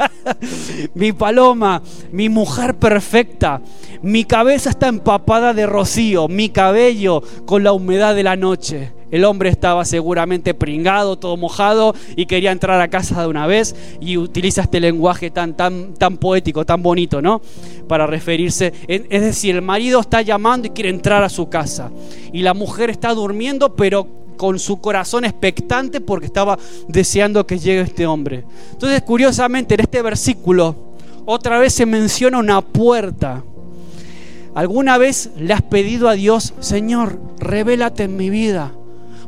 mi 0.94 1.12
paloma, 1.12 1.82
mi 2.12 2.28
mujer 2.28 2.76
perfecta. 2.76 3.60
Mi 4.02 4.24
cabeza 4.24 4.70
está 4.70 4.88
empapada 4.88 5.54
de 5.54 5.66
rocío, 5.66 6.28
mi 6.28 6.50
cabello 6.50 7.22
con 7.46 7.64
la 7.64 7.72
humedad 7.72 8.14
de 8.14 8.22
la 8.22 8.36
noche. 8.36 8.92
El 9.10 9.24
hombre 9.24 9.50
estaba 9.50 9.84
seguramente 9.84 10.54
pringado, 10.54 11.16
todo 11.16 11.36
mojado 11.36 11.94
y 12.16 12.26
quería 12.26 12.52
entrar 12.52 12.80
a 12.80 12.88
casa 12.88 13.20
de 13.20 13.28
una 13.28 13.46
vez 13.46 13.76
y 14.00 14.16
utiliza 14.16 14.62
este 14.62 14.80
lenguaje 14.80 15.30
tan, 15.30 15.56
tan, 15.56 15.94
tan 15.94 16.16
poético, 16.16 16.64
tan 16.64 16.82
bonito, 16.82 17.22
¿no? 17.22 17.40
Para 17.88 18.06
referirse. 18.06 18.72
Es 18.88 19.22
decir, 19.22 19.54
el 19.54 19.62
marido 19.62 20.00
está 20.00 20.22
llamando 20.22 20.66
y 20.66 20.70
quiere 20.70 20.90
entrar 20.90 21.22
a 21.22 21.28
su 21.28 21.48
casa 21.48 21.90
y 22.32 22.42
la 22.42 22.54
mujer 22.54 22.90
está 22.90 23.14
durmiendo, 23.14 23.76
pero 23.76 24.06
con 24.36 24.58
su 24.58 24.80
corazón 24.80 25.24
expectante 25.24 26.00
porque 26.00 26.26
estaba 26.26 26.58
deseando 26.88 27.46
que 27.46 27.58
llegue 27.58 27.80
este 27.82 28.06
hombre. 28.06 28.44
Entonces, 28.72 29.02
curiosamente, 29.02 29.74
en 29.74 29.80
este 29.80 30.02
versículo, 30.02 30.74
otra 31.24 31.58
vez 31.58 31.72
se 31.72 31.86
menciona 31.86 32.38
una 32.38 32.60
puerta. 32.60 33.42
¿Alguna 34.54 34.96
vez 34.98 35.30
le 35.38 35.52
has 35.52 35.62
pedido 35.62 36.08
a 36.08 36.14
Dios, 36.14 36.54
Señor, 36.60 37.18
revélate 37.38 38.04
en 38.04 38.16
mi 38.16 38.30
vida? 38.30 38.72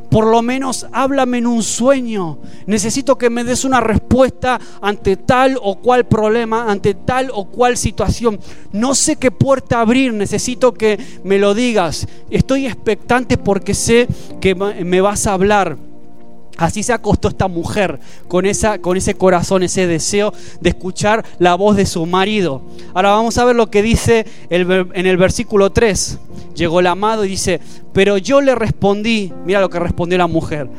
Por 0.09 0.25
lo 0.25 0.41
menos 0.41 0.87
háblame 0.91 1.37
en 1.37 1.47
un 1.47 1.63
sueño. 1.63 2.39
Necesito 2.65 3.17
que 3.17 3.29
me 3.29 3.43
des 3.43 3.63
una 3.63 3.79
respuesta 3.79 4.59
ante 4.81 5.17
tal 5.17 5.57
o 5.61 5.75
cual 5.75 6.05
problema, 6.05 6.71
ante 6.71 6.93
tal 6.93 7.29
o 7.33 7.45
cual 7.45 7.77
situación. 7.77 8.39
No 8.71 8.95
sé 8.95 9.17
qué 9.17 9.31
puerta 9.31 9.81
abrir, 9.81 10.13
necesito 10.13 10.73
que 10.73 10.99
me 11.23 11.37
lo 11.37 11.53
digas. 11.53 12.07
Estoy 12.29 12.65
expectante 12.65 13.37
porque 13.37 13.73
sé 13.73 14.07
que 14.41 14.55
me 14.55 15.01
vas 15.01 15.27
a 15.27 15.33
hablar. 15.33 15.88
Así 16.59 16.83
se 16.83 16.91
acostó 16.91 17.29
esta 17.29 17.47
mujer 17.47 18.01
con, 18.27 18.45
esa, 18.45 18.79
con 18.79 18.97
ese 18.97 19.13
corazón, 19.13 19.63
ese 19.63 19.87
deseo 19.87 20.33
de 20.59 20.69
escuchar 20.69 21.23
la 21.39 21.55
voz 21.55 21.77
de 21.77 21.85
su 21.85 22.05
marido. 22.05 22.61
Ahora 22.93 23.11
vamos 23.11 23.37
a 23.37 23.45
ver 23.45 23.55
lo 23.55 23.71
que 23.71 23.81
dice 23.81 24.25
en 24.49 25.07
el 25.07 25.17
versículo 25.17 25.71
3. 25.71 26.19
Llegó 26.55 26.81
el 26.81 26.87
amado 26.87 27.23
y 27.23 27.29
dice, 27.29 27.61
pero 27.93 28.17
yo 28.17 28.41
le 28.41 28.55
respondí, 28.55 29.31
mira 29.45 29.61
lo 29.61 29.69
que 29.69 29.79
respondió 29.79 30.17
la 30.17 30.27
mujer 30.27 30.69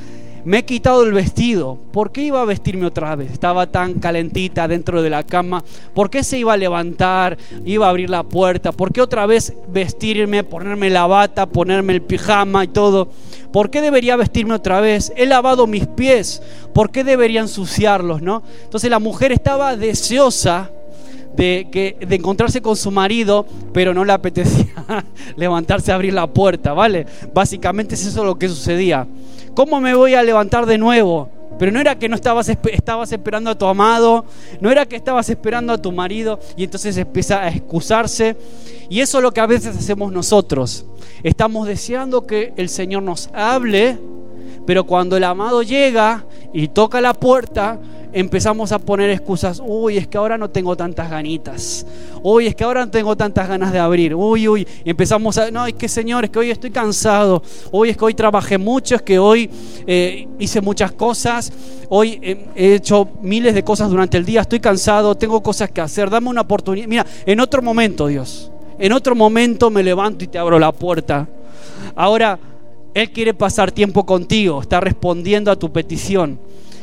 me 0.44 0.58
he 0.58 0.64
quitado 0.64 1.02
el 1.02 1.12
vestido. 1.12 1.78
¿Por 1.92 2.12
qué 2.12 2.22
iba 2.22 2.40
a 2.40 2.44
vestirme 2.44 2.86
otra 2.86 3.14
vez? 3.16 3.32
Estaba 3.32 3.66
tan 3.66 3.94
calentita 3.94 4.68
dentro 4.68 5.02
de 5.02 5.10
la 5.10 5.22
cama. 5.22 5.62
¿Por 5.94 6.10
qué 6.10 6.22
se 6.24 6.38
iba 6.38 6.52
a 6.52 6.56
levantar? 6.56 7.36
Iba 7.64 7.86
a 7.86 7.90
abrir 7.90 8.10
la 8.10 8.22
puerta. 8.22 8.72
¿Por 8.72 8.92
qué 8.92 9.02
otra 9.02 9.26
vez 9.26 9.52
vestirme, 9.68 10.44
ponerme 10.44 10.90
la 10.90 11.06
bata, 11.06 11.46
ponerme 11.46 11.94
el 11.94 12.02
pijama 12.02 12.64
y 12.64 12.68
todo? 12.68 13.08
¿Por 13.52 13.70
qué 13.70 13.82
debería 13.82 14.16
vestirme 14.16 14.54
otra 14.54 14.80
vez? 14.80 15.12
He 15.16 15.26
lavado 15.26 15.66
mis 15.66 15.86
pies. 15.86 16.42
¿Por 16.72 16.90
qué 16.90 17.04
debería 17.04 17.40
ensuciarlos, 17.40 18.22
no? 18.22 18.42
Entonces 18.62 18.90
la 18.90 18.98
mujer 18.98 19.32
estaba 19.32 19.76
deseosa 19.76 20.70
de, 21.34 21.68
que, 21.70 21.96
de 22.06 22.16
encontrarse 22.16 22.60
con 22.60 22.76
su 22.76 22.90
marido, 22.90 23.46
pero 23.72 23.94
no 23.94 24.04
le 24.04 24.12
apetecía 24.12 24.66
levantarse 25.36 25.92
a 25.92 25.96
abrir 25.96 26.12
la 26.12 26.26
puerta, 26.26 26.72
¿vale? 26.72 27.06
Básicamente 27.32 27.94
es 27.94 28.06
eso 28.06 28.24
lo 28.24 28.38
que 28.38 28.48
sucedía. 28.48 29.06
¿Cómo 29.54 29.80
me 29.80 29.94
voy 29.94 30.14
a 30.14 30.22
levantar 30.22 30.66
de 30.66 30.78
nuevo? 30.78 31.28
Pero 31.58 31.72
no 31.72 31.80
era 31.80 31.98
que 31.98 32.08
no 32.08 32.14
estabas, 32.14 32.48
estabas 32.48 33.12
esperando 33.12 33.50
a 33.50 33.58
tu 33.58 33.66
amado, 33.66 34.24
no 34.60 34.70
era 34.70 34.86
que 34.86 34.96
estabas 34.96 35.28
esperando 35.28 35.72
a 35.72 35.78
tu 35.78 35.92
marido 35.92 36.38
y 36.56 36.64
entonces 36.64 36.96
empieza 36.96 37.42
a 37.42 37.48
excusarse. 37.48 38.36
Y 38.90 39.00
eso 39.00 39.18
es 39.18 39.22
lo 39.22 39.32
que 39.32 39.40
a 39.40 39.46
veces 39.46 39.76
hacemos 39.76 40.12
nosotros. 40.12 40.84
Estamos 41.22 41.68
deseando 41.68 42.26
que 42.26 42.52
el 42.56 42.68
Señor 42.68 43.04
nos 43.04 43.30
hable, 43.32 43.96
pero 44.66 44.84
cuando 44.84 45.16
el 45.16 45.22
amado 45.22 45.62
llega 45.62 46.24
y 46.52 46.66
toca 46.66 47.00
la 47.00 47.14
puerta, 47.14 47.78
empezamos 48.12 48.72
a 48.72 48.80
poner 48.80 49.10
excusas. 49.10 49.62
Uy, 49.64 49.96
es 49.96 50.08
que 50.08 50.18
ahora 50.18 50.36
no 50.36 50.50
tengo 50.50 50.76
tantas 50.76 51.08
ganitas. 51.08 51.86
Uy, 52.24 52.48
es 52.48 52.56
que 52.56 52.64
ahora 52.64 52.84
no 52.84 52.90
tengo 52.90 53.16
tantas 53.16 53.48
ganas 53.48 53.72
de 53.72 53.78
abrir. 53.78 54.12
Uy, 54.12 54.48
uy. 54.48 54.66
Empezamos 54.84 55.38
a, 55.38 55.52
no, 55.52 55.66
es 55.66 55.74
que 55.74 55.88
Señor, 55.88 56.24
es 56.24 56.30
que 56.30 56.40
hoy 56.40 56.50
estoy 56.50 56.72
cansado. 56.72 57.44
Hoy 57.70 57.90
es 57.90 57.96
que 57.96 58.04
hoy 58.04 58.14
trabajé 58.14 58.58
mucho, 58.58 58.96
es 58.96 59.02
que 59.02 59.20
hoy 59.20 59.48
eh, 59.86 60.26
hice 60.40 60.60
muchas 60.60 60.90
cosas. 60.90 61.52
Hoy 61.88 62.18
he 62.56 62.74
hecho 62.74 63.08
miles 63.22 63.54
de 63.54 63.62
cosas 63.62 63.88
durante 63.88 64.16
el 64.16 64.24
día. 64.24 64.40
Estoy 64.40 64.58
cansado, 64.58 65.14
tengo 65.14 65.40
cosas 65.44 65.70
que 65.70 65.80
hacer. 65.80 66.10
Dame 66.10 66.28
una 66.28 66.40
oportunidad. 66.40 66.88
Mira, 66.88 67.06
en 67.24 67.38
otro 67.38 67.62
momento, 67.62 68.08
Dios. 68.08 68.50
En 68.80 68.94
otro 68.94 69.14
momento 69.14 69.68
me 69.68 69.82
levanto 69.82 70.24
y 70.24 70.28
te 70.28 70.38
abro 70.38 70.58
la 70.58 70.72
puerta. 70.72 71.28
Ahora, 71.94 72.38
Él 72.94 73.12
quiere 73.12 73.34
pasar 73.34 73.70
tiempo 73.70 74.06
contigo. 74.06 74.62
Está 74.62 74.80
respondiendo 74.80 75.50
a 75.50 75.56
tu 75.56 75.70
petición. 75.70 76.40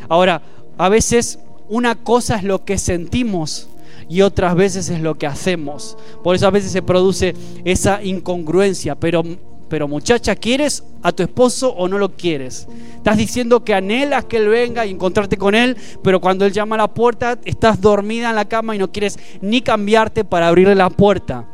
Ahora, 0.07 0.43
a 0.77 0.89
veces 0.89 1.39
una 1.69 1.95
cosa 1.95 2.35
es 2.35 2.43
lo 2.43 2.63
que 2.63 2.77
sentimos 2.77 3.67
y 4.07 4.21
otras 4.21 4.53
veces 4.53 4.89
es 4.89 5.01
lo 5.01 5.17
que 5.17 5.25
hacemos. 5.25 5.97
Por 6.23 6.35
eso 6.35 6.45
a 6.45 6.51
veces 6.51 6.71
se 6.71 6.83
produce 6.83 7.33
esa 7.65 8.03
incongruencia. 8.03 8.93
Pero, 8.93 9.23
pero 9.67 9.87
muchacha, 9.87 10.35
¿quieres 10.35 10.83
a 11.01 11.11
tu 11.11 11.23
esposo 11.23 11.73
o 11.73 11.87
no 11.87 11.97
lo 11.97 12.15
quieres? 12.15 12.67
Estás 12.95 13.17
diciendo 13.17 13.63
que 13.63 13.73
anhelas 13.73 14.25
que 14.25 14.37
él 14.37 14.49
venga 14.49 14.85
y 14.85 14.91
encontrarte 14.91 15.35
con 15.35 15.55
él, 15.55 15.75
pero 16.03 16.21
cuando 16.21 16.45
él 16.45 16.53
llama 16.53 16.75
a 16.75 16.77
la 16.77 16.93
puerta 16.93 17.39
estás 17.43 17.81
dormida 17.81 18.29
en 18.29 18.35
la 18.35 18.45
cama 18.45 18.75
y 18.75 18.77
no 18.77 18.91
quieres 18.91 19.17
ni 19.41 19.61
cambiarte 19.61 20.23
para 20.23 20.47
abrirle 20.47 20.75
la 20.75 20.91
puerta. 20.91 21.47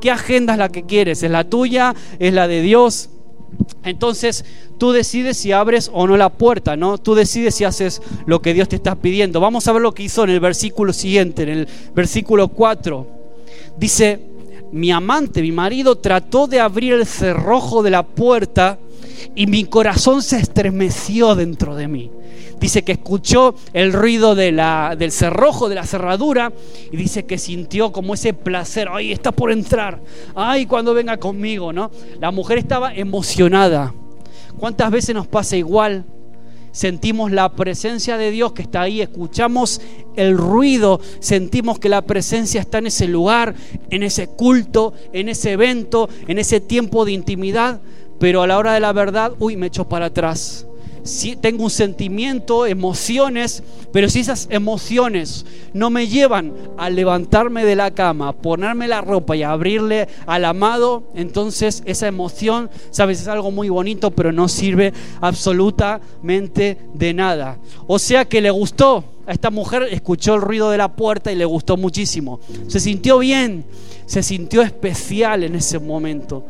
¿Qué 0.00 0.10
agenda 0.10 0.54
es 0.54 0.58
la 0.58 0.68
que 0.68 0.84
quieres? 0.84 1.22
¿Es 1.22 1.30
la 1.30 1.44
tuya? 1.44 1.94
¿Es 2.18 2.32
la 2.32 2.48
de 2.48 2.62
Dios? 2.62 3.10
Entonces 3.84 4.44
tú 4.78 4.92
decides 4.92 5.36
si 5.36 5.52
abres 5.52 5.90
o 5.92 6.06
no 6.06 6.16
la 6.16 6.28
puerta, 6.28 6.76
¿no? 6.76 6.98
Tú 6.98 7.14
decides 7.14 7.54
si 7.54 7.64
haces 7.64 8.02
lo 8.26 8.40
que 8.42 8.54
Dios 8.54 8.68
te 8.68 8.76
está 8.76 8.94
pidiendo. 8.94 9.40
Vamos 9.40 9.66
a 9.66 9.72
ver 9.72 9.82
lo 9.82 9.92
que 9.92 10.04
hizo 10.04 10.24
en 10.24 10.30
el 10.30 10.40
versículo 10.40 10.92
siguiente, 10.92 11.42
en 11.44 11.48
el 11.48 11.68
versículo 11.94 12.48
4. 12.48 13.06
Dice, 13.78 14.20
mi 14.72 14.90
amante, 14.90 15.42
mi 15.42 15.52
marido, 15.52 15.96
trató 15.96 16.46
de 16.46 16.60
abrir 16.60 16.92
el 16.92 17.06
cerrojo 17.06 17.82
de 17.82 17.90
la 17.90 18.02
puerta 18.04 18.78
y 19.34 19.46
mi 19.46 19.64
corazón 19.64 20.22
se 20.22 20.38
estremeció 20.38 21.34
dentro 21.34 21.74
de 21.74 21.88
mí. 21.88 22.10
Dice 22.60 22.82
que 22.82 22.92
escuchó 22.92 23.54
el 23.72 23.92
ruido 23.92 24.34
de 24.34 24.52
la, 24.52 24.96
del 24.98 25.12
cerrojo, 25.12 25.68
de 25.68 25.76
la 25.76 25.84
cerradura, 25.84 26.52
y 26.90 26.96
dice 26.96 27.24
que 27.24 27.38
sintió 27.38 27.92
como 27.92 28.14
ese 28.14 28.34
placer, 28.34 28.88
ay, 28.90 29.12
está 29.12 29.32
por 29.32 29.52
entrar, 29.52 30.02
ay, 30.34 30.66
cuando 30.66 30.94
venga 30.94 31.18
conmigo, 31.18 31.72
¿no? 31.72 31.90
La 32.20 32.30
mujer 32.30 32.58
estaba 32.58 32.94
emocionada. 32.94 33.94
¿Cuántas 34.58 34.90
veces 34.90 35.14
nos 35.14 35.28
pasa 35.28 35.56
igual? 35.56 36.04
sentimos 36.78 37.32
la 37.32 37.52
presencia 37.52 38.16
de 38.16 38.30
Dios 38.30 38.52
que 38.52 38.62
está 38.62 38.82
ahí, 38.82 39.00
escuchamos 39.00 39.80
el 40.16 40.38
ruido, 40.38 41.00
sentimos 41.18 41.80
que 41.80 41.88
la 41.88 42.02
presencia 42.02 42.60
está 42.60 42.78
en 42.78 42.86
ese 42.86 43.08
lugar, 43.08 43.54
en 43.90 44.04
ese 44.04 44.28
culto, 44.28 44.92
en 45.12 45.28
ese 45.28 45.52
evento, 45.52 46.08
en 46.28 46.38
ese 46.38 46.60
tiempo 46.60 47.04
de 47.04 47.12
intimidad, 47.12 47.80
pero 48.18 48.42
a 48.42 48.46
la 48.46 48.58
hora 48.58 48.72
de 48.72 48.80
la 48.80 48.92
verdad, 48.92 49.32
uy, 49.38 49.56
me 49.56 49.66
echo 49.66 49.88
para 49.88 50.06
atrás. 50.06 50.66
Si 51.04 51.36
tengo 51.36 51.64
un 51.64 51.70
sentimiento, 51.70 52.66
emociones, 52.66 53.62
pero 53.92 54.10
si 54.10 54.20
esas 54.20 54.46
emociones 54.50 55.46
no 55.72 55.88
me 55.88 56.06
llevan 56.06 56.52
a 56.76 56.90
levantarme 56.90 57.64
de 57.64 57.76
la 57.76 57.92
cama, 57.92 58.32
ponerme 58.32 58.88
la 58.88 59.00
ropa 59.00 59.34
y 59.34 59.42
abrirle 59.42 60.08
al 60.26 60.44
amado, 60.44 61.04
entonces 61.14 61.82
esa 61.86 62.08
emoción, 62.08 62.68
sabes, 62.90 63.22
es 63.22 63.28
algo 63.28 63.50
muy 63.50 63.70
bonito, 63.70 64.10
pero 64.10 64.32
no 64.32 64.48
sirve 64.48 64.92
absolutamente 65.22 66.76
de 66.92 67.14
nada. 67.14 67.58
O 67.86 67.98
sea 67.98 68.26
que 68.26 68.42
le 68.42 68.50
gustó 68.50 69.04
a 69.28 69.32
esta 69.32 69.50
mujer, 69.50 69.86
escuchó 69.90 70.36
el 70.36 70.40
ruido 70.40 70.70
de 70.70 70.78
la 70.78 70.88
puerta 70.88 71.30
y 71.30 71.34
le 71.34 71.44
gustó 71.44 71.76
muchísimo. 71.76 72.40
Se 72.66 72.80
sintió 72.80 73.18
bien, 73.18 73.66
se 74.06 74.22
sintió 74.22 74.62
especial 74.62 75.44
en 75.44 75.54
ese 75.54 75.78
momento. 75.78 76.44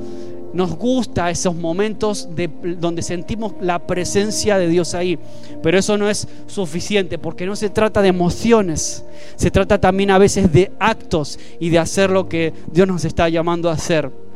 Nos 0.54 0.76
gusta 0.76 1.28
esos 1.28 1.56
momentos 1.56 2.28
de, 2.36 2.48
donde 2.78 3.02
sentimos 3.02 3.54
la 3.60 3.80
presencia 3.80 4.58
de 4.58 4.68
Dios 4.68 4.94
ahí. 4.94 5.18
Pero 5.60 5.76
eso 5.76 5.98
no 5.98 6.08
es 6.08 6.28
suficiente 6.46 7.18
porque 7.18 7.46
no 7.46 7.56
se 7.56 7.68
trata 7.68 8.00
de 8.00 8.08
emociones. 8.08 9.04
Se 9.34 9.50
trata 9.50 9.80
también 9.80 10.12
a 10.12 10.18
veces 10.18 10.52
de 10.52 10.70
actos 10.78 11.38
y 11.58 11.70
de 11.70 11.80
hacer 11.80 12.10
lo 12.10 12.28
que 12.28 12.54
Dios 12.72 12.86
nos 12.86 13.04
está 13.04 13.28
llamando 13.28 13.68
a 13.68 13.72
hacer. 13.72 14.27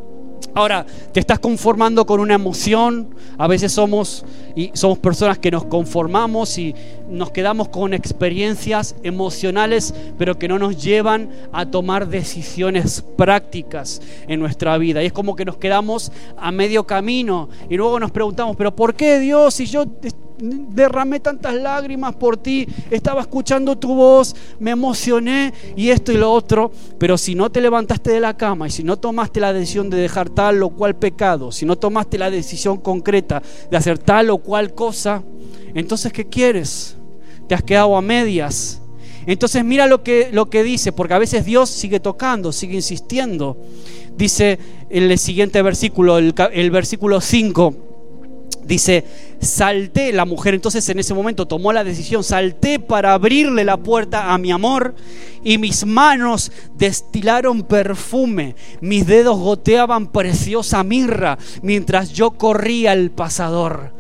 Ahora, 0.55 0.87
te 1.13 1.21
estás 1.21 1.39
conformando 1.39 2.05
con 2.05 2.21
una 2.21 2.35
emoción. 2.35 3.15
A 3.39 3.47
veces 3.47 3.73
somos 3.73 4.25
y 4.55 4.71
somos 4.75 4.99
personas 4.99 5.39
que 5.39 5.51
nos 5.51 5.65
conformamos 5.65 6.59
y 6.59 6.75
nos 7.09 7.31
quedamos 7.31 7.69
con 7.69 7.95
experiencias 7.95 8.95
emocionales, 9.03 9.95
pero 10.19 10.39
que 10.39 10.49
no 10.49 10.59
nos 10.59 10.83
llevan 10.83 11.31
a 11.53 11.67
tomar 11.67 12.09
decisiones 12.09 13.03
prácticas 13.17 14.01
en 14.29 14.41
nuestra 14.41 14.77
vida. 14.79 15.03
Y 15.03 15.07
es 15.07 15.13
como 15.13 15.37
que 15.37 15.45
nos 15.45 15.57
quedamos 15.57 16.13
a 16.37 16.53
medio 16.53 16.85
camino 16.85 17.49
y 17.69 17.77
luego 17.77 17.99
nos 17.99 18.11
preguntamos, 18.11 18.57
pero 18.57 18.75
¿por 18.75 18.95
qué 18.95 19.19
Dios 19.19 19.55
si 19.55 19.67
yo 19.67 19.85
derramé 20.39 21.21
tantas 21.21 21.55
lágrimas 21.55 22.15
por 22.15 22.37
ti, 22.37 22.67
estaba 22.91 23.21
escuchando 23.21 23.77
tu 23.77 23.95
voz, 23.95 24.35
me 24.59 24.71
emocioné 24.71 25.53
y 25.77 25.91
esto 25.91 26.13
y 26.13 26.17
lo 26.17 26.33
otro, 26.33 26.71
pero 26.99 27.17
si 27.19 27.35
no 27.35 27.51
te 27.51 27.61
levantaste 27.61 28.11
de 28.11 28.21
la 28.21 28.37
cama 28.37 28.69
y 28.69 28.71
si 28.71 28.83
no 28.83 28.99
tomaste 28.99 29.41
la 29.41 29.53
decisión 29.53 29.91
de 29.91 29.99
dejar 29.99 30.31
tal 30.31 30.63
o 30.63 30.71
cual 30.71 30.97
pecado, 30.97 31.53
si 31.53 31.67
no 31.67 31.77
tomaste 31.77 32.19
la 32.19 32.31
decisión 32.31 32.79
concreta 32.79 33.43
de 33.71 33.77
hacer 33.77 33.99
tal 33.99 34.31
o 34.31 34.39
cual 34.39 34.75
cosa, 34.75 35.23
entonces 35.75 36.13
¿qué 36.13 36.29
quieres? 36.29 36.97
Te 37.49 37.55
has 37.55 37.63
quedado 37.63 37.97
a 37.97 38.03
medias. 38.03 38.81
Entonces 39.25 39.65
mira 39.65 39.87
lo 39.87 40.03
que, 40.03 40.31
lo 40.33 40.51
que 40.51 40.65
dice, 40.65 40.91
porque 40.91 41.15
a 41.15 41.19
veces 41.19 41.45
Dios 41.45 41.71
sigue 41.71 42.01
tocando, 42.01 42.51
sigue 42.51 42.75
insistiendo. 42.75 43.57
Dice 44.17 44.59
el 44.91 45.17
siguiente 45.19 45.63
versículo, 45.63 46.19
el, 46.19 46.35
el 46.53 46.71
versículo 46.73 47.21
5 47.21 47.93
Dice, 48.65 49.05
salté, 49.43 50.13
la 50.13 50.25
mujer 50.25 50.55
entonces 50.55 50.89
en 50.89 51.01
ese 51.01 51.15
momento 51.15 51.47
tomó 51.47 51.73
la 51.73 51.85
decisión, 51.85 52.23
salté 52.25 52.79
para 52.79 53.13
abrirle 53.13 53.65
la 53.65 53.77
puerta 53.77 54.33
a 54.33 54.39
mi 54.39 54.53
amor 54.53 54.95
y 55.43 55.59
mis 55.59 55.85
manos 55.85 56.53
destilaron 56.77 57.63
perfume, 57.63 58.55
mis 58.81 59.07
dedos 59.07 59.39
goteaban 59.39 60.07
preciosa 60.07 60.85
mirra 60.85 61.39
mientras 61.63 62.13
yo 62.13 62.31
corría 62.31 62.93
al 62.93 63.11
pasador. 63.11 63.93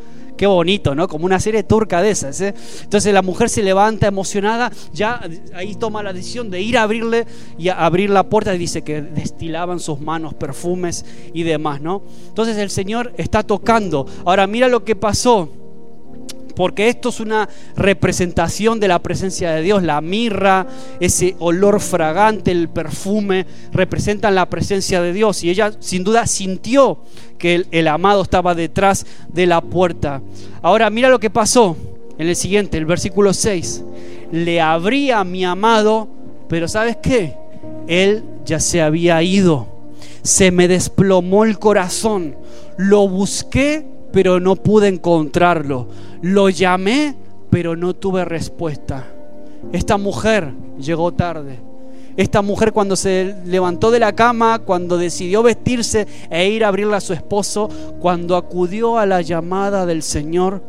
Qué 0.42 0.48
bonito, 0.48 0.96
¿no? 0.96 1.06
Como 1.06 1.24
una 1.24 1.38
serie 1.38 1.62
turca 1.62 2.02
de 2.02 2.10
esas. 2.10 2.40
¿eh? 2.40 2.52
Entonces 2.82 3.14
la 3.14 3.22
mujer 3.22 3.48
se 3.48 3.62
levanta 3.62 4.08
emocionada, 4.08 4.72
ya 4.92 5.20
ahí 5.54 5.76
toma 5.76 6.02
la 6.02 6.12
decisión 6.12 6.50
de 6.50 6.60
ir 6.60 6.76
a 6.78 6.82
abrirle 6.82 7.28
y 7.56 7.68
a 7.68 7.86
abrir 7.86 8.10
la 8.10 8.28
puerta 8.28 8.52
y 8.52 8.58
dice 8.58 8.82
que 8.82 9.02
destilaban 9.02 9.78
sus 9.78 10.00
manos 10.00 10.34
perfumes 10.34 11.04
y 11.32 11.44
demás, 11.44 11.80
¿no? 11.80 12.02
Entonces 12.26 12.56
el 12.56 12.70
Señor 12.70 13.12
está 13.18 13.44
tocando. 13.44 14.04
Ahora 14.24 14.48
mira 14.48 14.66
lo 14.66 14.84
que 14.84 14.96
pasó 14.96 15.48
porque 16.54 16.88
esto 16.88 17.08
es 17.08 17.20
una 17.20 17.48
representación 17.76 18.80
de 18.80 18.88
la 18.88 18.98
presencia 19.00 19.50
de 19.52 19.62
Dios. 19.62 19.82
La 19.82 20.00
mirra, 20.00 20.66
ese 21.00 21.36
olor 21.38 21.80
fragante, 21.80 22.50
el 22.50 22.68
perfume, 22.68 23.46
representan 23.72 24.34
la 24.34 24.48
presencia 24.48 25.02
de 25.02 25.12
Dios. 25.12 25.42
Y 25.44 25.50
ella 25.50 25.72
sin 25.80 26.04
duda 26.04 26.26
sintió 26.26 26.98
que 27.38 27.66
el, 27.70 27.88
amado 27.88 28.22
estaba 28.22 28.54
detrás 28.54 29.04
de 29.28 29.46
la 29.46 29.60
puerta. 29.60 30.22
Ahora 30.62 30.90
mira 30.90 31.08
lo 31.08 31.18
que 31.18 31.30
pasó 31.30 31.76
en 32.18 32.28
el 32.28 32.36
siguiente, 32.36 32.78
el 32.78 32.86
versículo 32.86 33.32
6. 33.32 33.82
Le 34.30 34.60
abría 34.60 35.20
a 35.20 35.24
mi 35.24 35.44
amado, 35.44 36.08
pero 36.48 36.68
¿sabes 36.68 36.96
qué? 37.02 37.36
Él 37.88 38.22
ya 38.44 38.60
se 38.60 38.80
había 38.80 39.22
ido. 39.22 39.66
Se 40.22 40.50
me 40.50 40.68
desplomó 40.68 41.44
el 41.44 41.58
corazón. 41.58 42.36
Lo 42.76 43.08
busqué, 43.08 43.86
pero 44.12 44.38
no 44.40 44.56
pude 44.56 44.88
encontrarlo 44.88 45.88
lo 46.22 46.48
llamé, 46.48 47.16
pero 47.50 47.76
no 47.76 47.94
tuve 47.94 48.24
respuesta. 48.24 49.04
Esta 49.72 49.98
mujer 49.98 50.54
llegó 50.78 51.12
tarde. 51.12 51.58
Esta 52.16 52.42
mujer 52.42 52.72
cuando 52.72 52.94
se 52.94 53.34
levantó 53.44 53.90
de 53.90 53.98
la 53.98 54.12
cama, 54.12 54.60
cuando 54.60 54.98
decidió 54.98 55.42
vestirse 55.42 56.06
e 56.30 56.48
ir 56.48 56.64
a 56.64 56.68
abrirle 56.68 56.96
a 56.96 57.00
su 57.00 57.12
esposo, 57.12 57.68
cuando 58.00 58.36
acudió 58.36 58.98
a 58.98 59.06
la 59.06 59.20
llamada 59.20 59.84
del 59.84 60.02
Señor, 60.02 60.62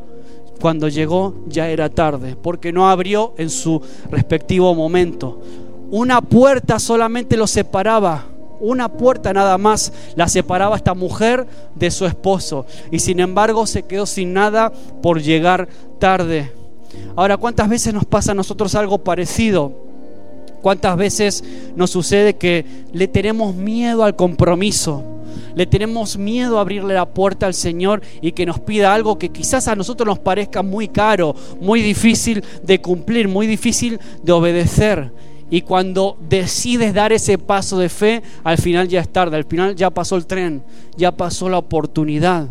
cuando 0.60 0.88
llegó 0.88 1.36
ya 1.48 1.70
era 1.70 1.90
tarde, 1.90 2.36
porque 2.36 2.72
no 2.72 2.90
abrió 2.90 3.34
en 3.38 3.50
su 3.50 3.82
respectivo 4.10 4.74
momento. 4.74 5.42
Una 5.92 6.22
puerta 6.22 6.80
solamente 6.80 7.38
lo 7.38 7.46
separaba 7.46 8.33
una 8.64 8.90
puerta 8.90 9.34
nada 9.34 9.58
más 9.58 9.92
la 10.16 10.28
separaba 10.28 10.78
esta 10.78 10.94
mujer 10.94 11.46
de 11.76 11.92
su 11.92 12.06
esposo. 12.06 12.66
Y 12.92 13.00
sin 13.00 13.20
embargo 13.20 13.68
se 13.68 13.84
quedó 13.84 14.06
sin 14.06 14.34
nada 14.34 14.72
por 15.02 15.22
llegar 15.22 15.68
tarde. 16.00 16.52
Ahora, 17.16 17.38
¿cuántas 17.38 17.70
veces 17.70 17.94
nos 17.94 18.06
pasa 18.06 18.32
a 18.32 18.36
nosotros 18.36 18.74
algo 18.76 19.00
parecido? 19.00 19.74
¿Cuántas 20.62 20.96
veces 20.96 21.44
nos 21.76 21.92
sucede 21.92 22.36
que 22.36 22.66
le 22.94 23.08
tenemos 23.10 23.54
miedo 23.54 24.04
al 24.04 24.16
compromiso? 24.16 25.04
Le 25.56 25.66
tenemos 25.66 26.18
miedo 26.18 26.58
a 26.58 26.62
abrirle 26.62 26.94
la 26.94 27.10
puerta 27.10 27.46
al 27.46 27.54
Señor 27.54 28.02
y 28.22 28.32
que 28.32 28.46
nos 28.46 28.60
pida 28.60 28.94
algo 28.94 29.20
que 29.20 29.30
quizás 29.30 29.68
a 29.68 29.76
nosotros 29.76 30.08
nos 30.08 30.20
parezca 30.20 30.64
muy 30.64 30.88
caro, 30.88 31.36
muy 31.60 31.82
difícil 31.82 32.44
de 32.64 32.80
cumplir, 32.80 33.28
muy 33.28 33.46
difícil 33.46 34.00
de 34.24 34.32
obedecer. 34.32 35.12
Y 35.50 35.62
cuando 35.62 36.18
decides 36.28 36.94
dar 36.94 37.14
ese 37.14 37.38
paso 37.38 37.78
de 37.78 37.90
fe, 37.90 38.24
al 38.44 38.58
final 38.58 38.88
ya 38.88 39.02
es 39.02 39.10
tarde, 39.12 39.38
al 39.38 39.46
final 39.46 39.76
ya 39.76 39.90
pasó 39.90 40.16
el 40.16 40.26
tren, 40.26 40.64
ya 40.98 41.12
pasó 41.12 41.50
la 41.50 41.58
oportunidad, 41.58 42.48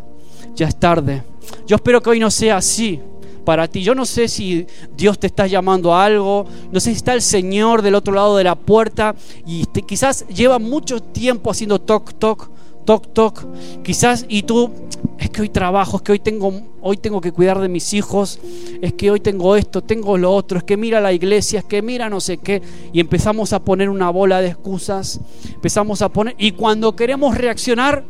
ya 0.54 0.68
es 0.68 0.78
tarde. 0.78 1.22
Yo 1.66 1.76
espero 1.76 2.00
que 2.00 2.10
hoy 2.10 2.20
no 2.20 2.30
sea 2.30 2.58
así 2.58 3.00
para 3.44 3.68
ti. 3.68 3.82
Yo 3.82 3.94
no 3.94 4.06
sé 4.06 4.28
si 4.28 4.66
Dios 4.96 5.18
te 5.18 5.26
está 5.26 5.46
llamando 5.46 5.94
a 5.94 6.04
algo, 6.04 6.46
no 6.70 6.80
sé 6.80 6.90
si 6.90 6.96
está 6.96 7.12
el 7.14 7.22
Señor 7.22 7.82
del 7.82 7.94
otro 7.94 8.14
lado 8.14 8.36
de 8.36 8.44
la 8.44 8.54
puerta 8.54 9.14
y 9.46 9.64
quizás 9.86 10.26
lleva 10.28 10.58
mucho 10.58 11.00
tiempo 11.00 11.50
haciendo 11.50 11.80
toc 11.80 12.14
toc 12.14 12.51
toc, 12.84 13.12
toc. 13.12 13.44
Quizás, 13.82 14.26
y 14.28 14.42
tú, 14.42 14.70
es 15.18 15.30
que 15.30 15.42
hoy 15.42 15.48
trabajo, 15.48 15.98
es 15.98 16.02
que 16.02 16.12
hoy 16.12 16.18
tengo, 16.18 16.52
hoy 16.80 16.96
tengo 16.96 17.20
que 17.20 17.32
cuidar 17.32 17.60
de 17.60 17.68
mis 17.68 17.92
hijos, 17.94 18.38
es 18.80 18.92
que 18.94 19.10
hoy 19.10 19.20
tengo 19.20 19.56
esto, 19.56 19.82
tengo 19.82 20.18
lo 20.18 20.32
otro, 20.32 20.58
es 20.58 20.64
que 20.64 20.76
mira 20.76 21.00
la 21.00 21.12
iglesia, 21.12 21.60
es 21.60 21.64
que 21.64 21.82
mira 21.82 22.08
no 22.10 22.20
sé 22.20 22.38
qué. 22.38 22.62
Y 22.92 23.00
empezamos 23.00 23.52
a 23.52 23.64
poner 23.64 23.88
una 23.88 24.10
bola 24.10 24.40
de 24.40 24.48
excusas, 24.48 25.20
empezamos 25.54 26.02
a 26.02 26.08
poner, 26.08 26.34
y 26.38 26.52
cuando 26.52 26.94
queremos 26.96 27.36
reaccionar, 27.36 28.04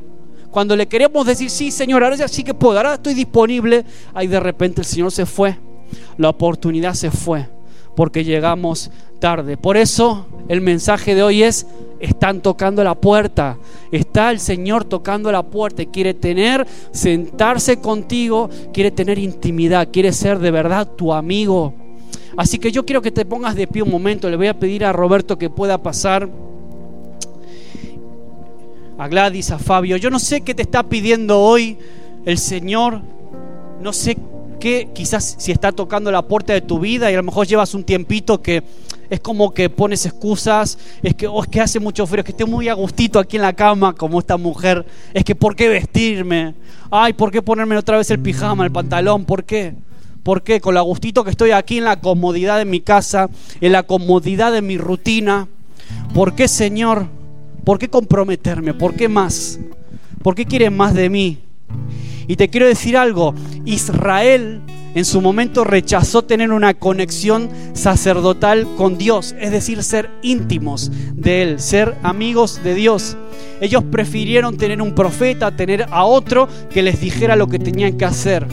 cuando 0.50 0.76
le 0.76 0.86
queremos 0.86 1.26
decir, 1.26 1.48
sí, 1.48 1.70
Señor, 1.70 2.04
ahora 2.04 2.28
sí 2.28 2.44
que 2.44 2.52
puedo, 2.52 2.76
ahora 2.76 2.94
estoy 2.94 3.14
disponible, 3.14 3.84
ahí 4.12 4.26
de 4.26 4.38
repente 4.38 4.82
el 4.82 4.86
Señor 4.86 5.10
se 5.10 5.24
fue, 5.24 5.56
la 6.18 6.28
oportunidad 6.28 6.94
se 6.94 7.10
fue, 7.10 7.48
porque 7.96 8.22
llegamos 8.22 8.90
tarde. 9.18 9.56
Por 9.56 9.76
eso 9.76 10.26
el 10.48 10.60
mensaje 10.60 11.14
de 11.14 11.22
hoy 11.22 11.42
es, 11.42 11.66
están 12.02 12.42
tocando 12.42 12.82
la 12.84 12.96
puerta. 12.96 13.56
Está 13.92 14.32
el 14.32 14.40
Señor 14.40 14.84
tocando 14.84 15.30
la 15.30 15.44
puerta 15.44 15.82
y 15.82 15.86
quiere 15.86 16.14
tener, 16.14 16.66
sentarse 16.90 17.78
contigo, 17.78 18.50
quiere 18.72 18.90
tener 18.90 19.18
intimidad, 19.18 19.88
quiere 19.90 20.12
ser 20.12 20.40
de 20.40 20.50
verdad 20.50 20.86
tu 20.96 21.14
amigo. 21.14 21.74
Así 22.36 22.58
que 22.58 22.72
yo 22.72 22.84
quiero 22.84 23.02
que 23.02 23.12
te 23.12 23.24
pongas 23.24 23.54
de 23.54 23.68
pie 23.68 23.82
un 23.82 23.90
momento. 23.90 24.28
Le 24.28 24.36
voy 24.36 24.48
a 24.48 24.58
pedir 24.58 24.84
a 24.84 24.92
Roberto 24.92 25.38
que 25.38 25.48
pueda 25.48 25.78
pasar. 25.78 26.28
a 28.98 29.08
Gladys, 29.08 29.50
a 29.50 29.58
Fabio. 29.58 29.96
Yo 29.96 30.10
no 30.10 30.18
sé 30.18 30.42
qué 30.42 30.54
te 30.54 30.62
está 30.62 30.82
pidiendo 30.82 31.40
hoy 31.40 31.78
el 32.24 32.38
Señor. 32.38 33.00
No 33.80 33.92
sé 33.92 34.16
qué, 34.58 34.90
quizás 34.92 35.36
si 35.38 35.52
está 35.52 35.72
tocando 35.72 36.10
la 36.10 36.22
puerta 36.22 36.52
de 36.52 36.60
tu 36.60 36.78
vida 36.78 37.10
y 37.10 37.14
a 37.14 37.16
lo 37.18 37.22
mejor 37.22 37.46
llevas 37.46 37.74
un 37.74 37.84
tiempito 37.84 38.42
que 38.42 38.62
es 39.12 39.20
como 39.20 39.52
que 39.52 39.68
pones 39.68 40.06
excusas, 40.06 40.78
es 41.02 41.14
que, 41.14 41.26
oh, 41.26 41.42
es 41.42 41.48
que 41.50 41.60
hace 41.60 41.78
mucho 41.78 42.06
frío, 42.06 42.20
es 42.20 42.24
que 42.24 42.30
estoy 42.30 42.48
muy 42.48 42.70
agustito 42.70 43.18
aquí 43.18 43.36
en 43.36 43.42
la 43.42 43.52
cama 43.52 43.94
como 43.94 44.18
esta 44.18 44.38
mujer, 44.38 44.86
es 45.12 45.22
que 45.22 45.34
¿por 45.34 45.54
qué 45.54 45.68
vestirme? 45.68 46.54
Ay, 46.90 47.12
¿por 47.12 47.30
qué 47.30 47.42
ponerme 47.42 47.76
otra 47.76 47.98
vez 47.98 48.10
el 48.10 48.20
pijama, 48.20 48.64
el 48.64 48.72
pantalón? 48.72 49.26
¿Por 49.26 49.44
qué? 49.44 49.74
¿Por 50.22 50.42
qué? 50.42 50.62
Con 50.62 50.72
lo 50.72 50.80
agustito 50.80 51.24
que 51.24 51.30
estoy 51.30 51.50
aquí 51.50 51.76
en 51.76 51.84
la 51.84 52.00
comodidad 52.00 52.56
de 52.56 52.64
mi 52.64 52.80
casa, 52.80 53.28
en 53.60 53.72
la 53.72 53.82
comodidad 53.82 54.50
de 54.50 54.62
mi 54.62 54.78
rutina. 54.78 55.46
¿Por 56.14 56.34
qué, 56.34 56.48
Señor? 56.48 57.06
¿Por 57.64 57.78
qué 57.78 57.90
comprometerme? 57.90 58.72
¿Por 58.72 58.94
qué 58.94 59.10
más? 59.10 59.60
¿Por 60.22 60.34
qué 60.34 60.46
quieres 60.46 60.72
más 60.72 60.94
de 60.94 61.10
mí? 61.10 61.38
Y 62.28 62.36
te 62.36 62.48
quiero 62.48 62.66
decir 62.66 62.96
algo, 62.96 63.34
Israel 63.66 64.62
en 64.94 65.04
su 65.04 65.20
momento 65.20 65.64
rechazó 65.64 66.22
tener 66.22 66.52
una 66.52 66.74
conexión 66.74 67.48
sacerdotal 67.72 68.66
con 68.76 68.98
Dios, 68.98 69.34
es 69.40 69.50
decir, 69.50 69.82
ser 69.82 70.10
íntimos 70.22 70.90
de 71.14 71.42
Él, 71.42 71.60
ser 71.60 71.96
amigos 72.02 72.60
de 72.62 72.74
Dios. 72.74 73.16
Ellos 73.60 73.84
prefirieron 73.90 74.56
tener 74.56 74.82
un 74.82 74.94
profeta, 74.94 75.56
tener 75.56 75.86
a 75.90 76.04
otro 76.04 76.48
que 76.70 76.82
les 76.82 77.00
dijera 77.00 77.36
lo 77.36 77.46
que 77.46 77.58
tenían 77.58 77.96
que 77.96 78.04
hacer. 78.04 78.46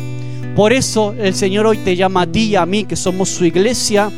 Por 0.56 0.72
eso 0.72 1.14
el 1.18 1.34
Señor 1.34 1.66
hoy 1.66 1.78
te 1.80 1.96
llama 1.96 2.22
a 2.22 2.28
ti 2.28 2.46
y 2.46 2.56
a 2.56 2.66
mí, 2.66 2.86
que 2.86 2.96
somos 2.96 3.30
su 3.30 3.46
iglesia, 3.46 4.10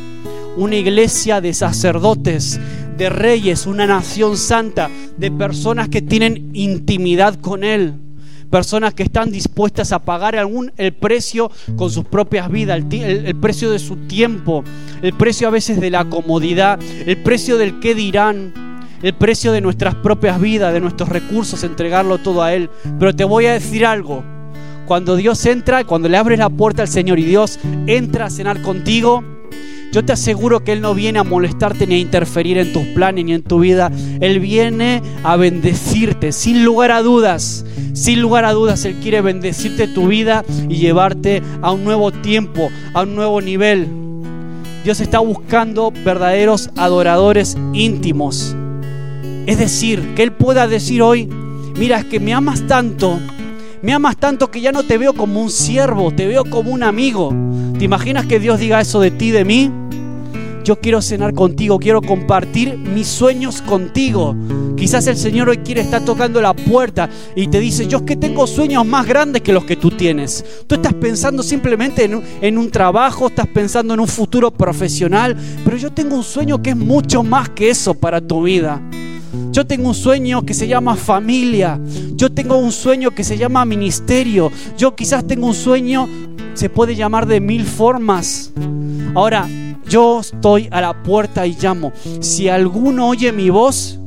una 0.56 0.76
iglesia 0.76 1.40
de 1.40 1.54
sacerdotes, 1.54 2.60
de 2.96 3.08
reyes, 3.08 3.66
una 3.66 3.86
nación 3.86 4.36
santa, 4.36 4.90
de 5.16 5.30
personas 5.30 5.88
que 5.88 6.02
tienen 6.02 6.50
intimidad 6.52 7.34
con 7.40 7.64
Él 7.64 8.01
personas 8.52 8.92
que 8.92 9.02
están 9.02 9.32
dispuestas 9.32 9.92
a 9.92 10.00
pagar 10.00 10.36
algún, 10.36 10.72
el 10.76 10.92
precio 10.92 11.50
con 11.74 11.90
sus 11.90 12.04
propias 12.04 12.50
vidas, 12.50 12.84
el, 12.92 13.34
precio 13.36 13.70
de 13.70 13.78
su 13.78 13.96
tiempo, 14.06 14.62
el 15.00 15.14
precio 15.14 15.48
a 15.48 15.50
veces 15.50 15.80
de 15.80 15.90
la 15.90 16.04
comodidad, 16.04 16.78
el 17.06 17.16
precio 17.16 17.56
del 17.56 17.80
qué 17.80 17.94
dirán, 17.94 18.52
el 19.02 19.14
precio 19.14 19.52
de 19.52 19.62
nuestras 19.62 19.94
propias 19.94 20.38
vidas, 20.38 20.74
de 20.74 20.80
nuestros 20.80 21.08
recursos, 21.08 21.64
entregarlo 21.64 22.18
todo 22.18 22.42
a 22.42 22.52
Él. 22.52 22.68
Pero 22.98 23.16
te 23.16 23.24
voy 23.24 23.46
a 23.46 23.54
decir 23.54 23.86
algo, 23.86 24.22
cuando 24.84 25.16
Dios 25.16 25.44
entra, 25.46 25.84
cuando 25.84 26.10
le 26.10 26.18
abres 26.18 26.38
la 26.38 26.50
puerta 26.50 26.82
al 26.82 26.88
Señor 26.88 27.18
y 27.18 27.24
Dios 27.24 27.58
entra 27.86 28.26
a 28.26 28.30
cenar 28.30 28.60
contigo, 28.60 29.24
yo 29.92 30.02
te 30.02 30.12
aseguro 30.12 30.64
que 30.64 30.72
Él 30.72 30.80
no 30.80 30.94
viene 30.94 31.18
a 31.18 31.24
molestarte 31.24 31.86
ni 31.86 31.96
a 31.96 31.98
interferir 31.98 32.56
en 32.56 32.72
tus 32.72 32.86
planes 32.88 33.26
ni 33.26 33.34
en 33.34 33.42
tu 33.42 33.60
vida. 33.60 33.92
Él 34.20 34.40
viene 34.40 35.02
a 35.22 35.36
bendecirte, 35.36 36.32
sin 36.32 36.64
lugar 36.64 36.90
a 36.90 37.02
dudas. 37.02 37.66
Sin 37.92 38.22
lugar 38.22 38.46
a 38.46 38.52
dudas, 38.52 38.86
Él 38.86 38.96
quiere 39.02 39.20
bendecirte 39.20 39.88
tu 39.88 40.08
vida 40.08 40.46
y 40.70 40.76
llevarte 40.76 41.42
a 41.60 41.72
un 41.72 41.84
nuevo 41.84 42.10
tiempo, 42.10 42.70
a 42.94 43.02
un 43.02 43.14
nuevo 43.14 43.42
nivel. 43.42 43.86
Dios 44.82 44.98
está 45.00 45.18
buscando 45.18 45.92
verdaderos 46.04 46.70
adoradores 46.76 47.58
íntimos. 47.74 48.56
Es 49.44 49.58
decir, 49.58 50.14
que 50.14 50.22
Él 50.22 50.32
pueda 50.32 50.68
decir 50.68 51.02
hoy, 51.02 51.28
mira, 51.78 51.98
es 51.98 52.06
que 52.06 52.18
me 52.18 52.32
amas 52.32 52.66
tanto, 52.66 53.20
me 53.82 53.92
amas 53.92 54.16
tanto 54.16 54.50
que 54.50 54.60
ya 54.60 54.72
no 54.72 54.84
te 54.84 54.98
veo 54.98 55.12
como 55.12 55.42
un 55.42 55.50
siervo, 55.50 56.12
te 56.12 56.26
veo 56.26 56.44
como 56.44 56.70
un 56.70 56.82
amigo. 56.82 57.34
¿Te 57.78 57.84
imaginas 57.84 58.26
que 58.26 58.38
Dios 58.38 58.58
diga 58.58 58.80
eso 58.80 59.00
de 59.00 59.10
ti, 59.10 59.30
de 59.30 59.44
mí? 59.44 59.70
yo 60.64 60.76
quiero 60.76 61.02
cenar 61.02 61.34
contigo, 61.34 61.78
quiero 61.78 62.00
compartir 62.00 62.76
mis 62.78 63.08
sueños 63.08 63.62
contigo. 63.62 64.34
Quizás 64.76 65.06
el 65.06 65.16
Señor 65.16 65.48
hoy 65.48 65.58
quiere 65.58 65.80
estar 65.80 66.04
tocando 66.04 66.40
la 66.40 66.54
puerta 66.54 67.08
y 67.36 67.48
te 67.48 67.60
dice, 67.60 67.86
yo 67.86 67.98
es 67.98 68.04
que 68.04 68.16
tengo 68.16 68.46
sueños 68.46 68.86
más 68.86 69.06
grandes 69.06 69.42
que 69.42 69.52
los 69.52 69.64
que 69.64 69.76
tú 69.76 69.90
tienes. 69.90 70.44
Tú 70.66 70.74
estás 70.74 70.94
pensando 70.94 71.42
simplemente 71.42 72.04
en 72.04 72.16
un, 72.16 72.24
en 72.40 72.58
un 72.58 72.70
trabajo, 72.70 73.28
estás 73.28 73.46
pensando 73.48 73.94
en 73.94 74.00
un 74.00 74.08
futuro 74.08 74.50
profesional, 74.50 75.36
pero 75.64 75.76
yo 75.76 75.92
tengo 75.92 76.16
un 76.16 76.24
sueño 76.24 76.62
que 76.62 76.70
es 76.70 76.76
mucho 76.76 77.22
más 77.22 77.48
que 77.50 77.70
eso 77.70 77.94
para 77.94 78.20
tu 78.20 78.42
vida. 78.42 78.80
Yo 79.52 79.66
tengo 79.66 79.88
un 79.88 79.94
sueño 79.94 80.46
que 80.46 80.54
se 80.54 80.66
llama 80.66 80.96
familia. 80.96 81.78
Yo 82.14 82.32
tengo 82.32 82.56
un 82.56 82.72
sueño 82.72 83.10
que 83.10 83.22
se 83.22 83.36
llama 83.36 83.66
ministerio. 83.66 84.50
Yo 84.78 84.96
quizás 84.96 85.26
tengo 85.26 85.46
un 85.46 85.54
sueño, 85.54 86.08
se 86.54 86.70
puede 86.70 86.96
llamar 86.96 87.26
de 87.26 87.38
mil 87.38 87.66
formas. 87.66 88.50
Ahora, 89.14 89.46
yo 89.86 90.20
estoy 90.20 90.68
a 90.70 90.80
la 90.80 91.02
puerta 91.02 91.46
y 91.46 91.54
llamo. 91.60 91.92
Si 92.20 92.48
alguno 92.48 93.08
oye 93.08 93.30
mi 93.30 93.50
voz 93.50 93.98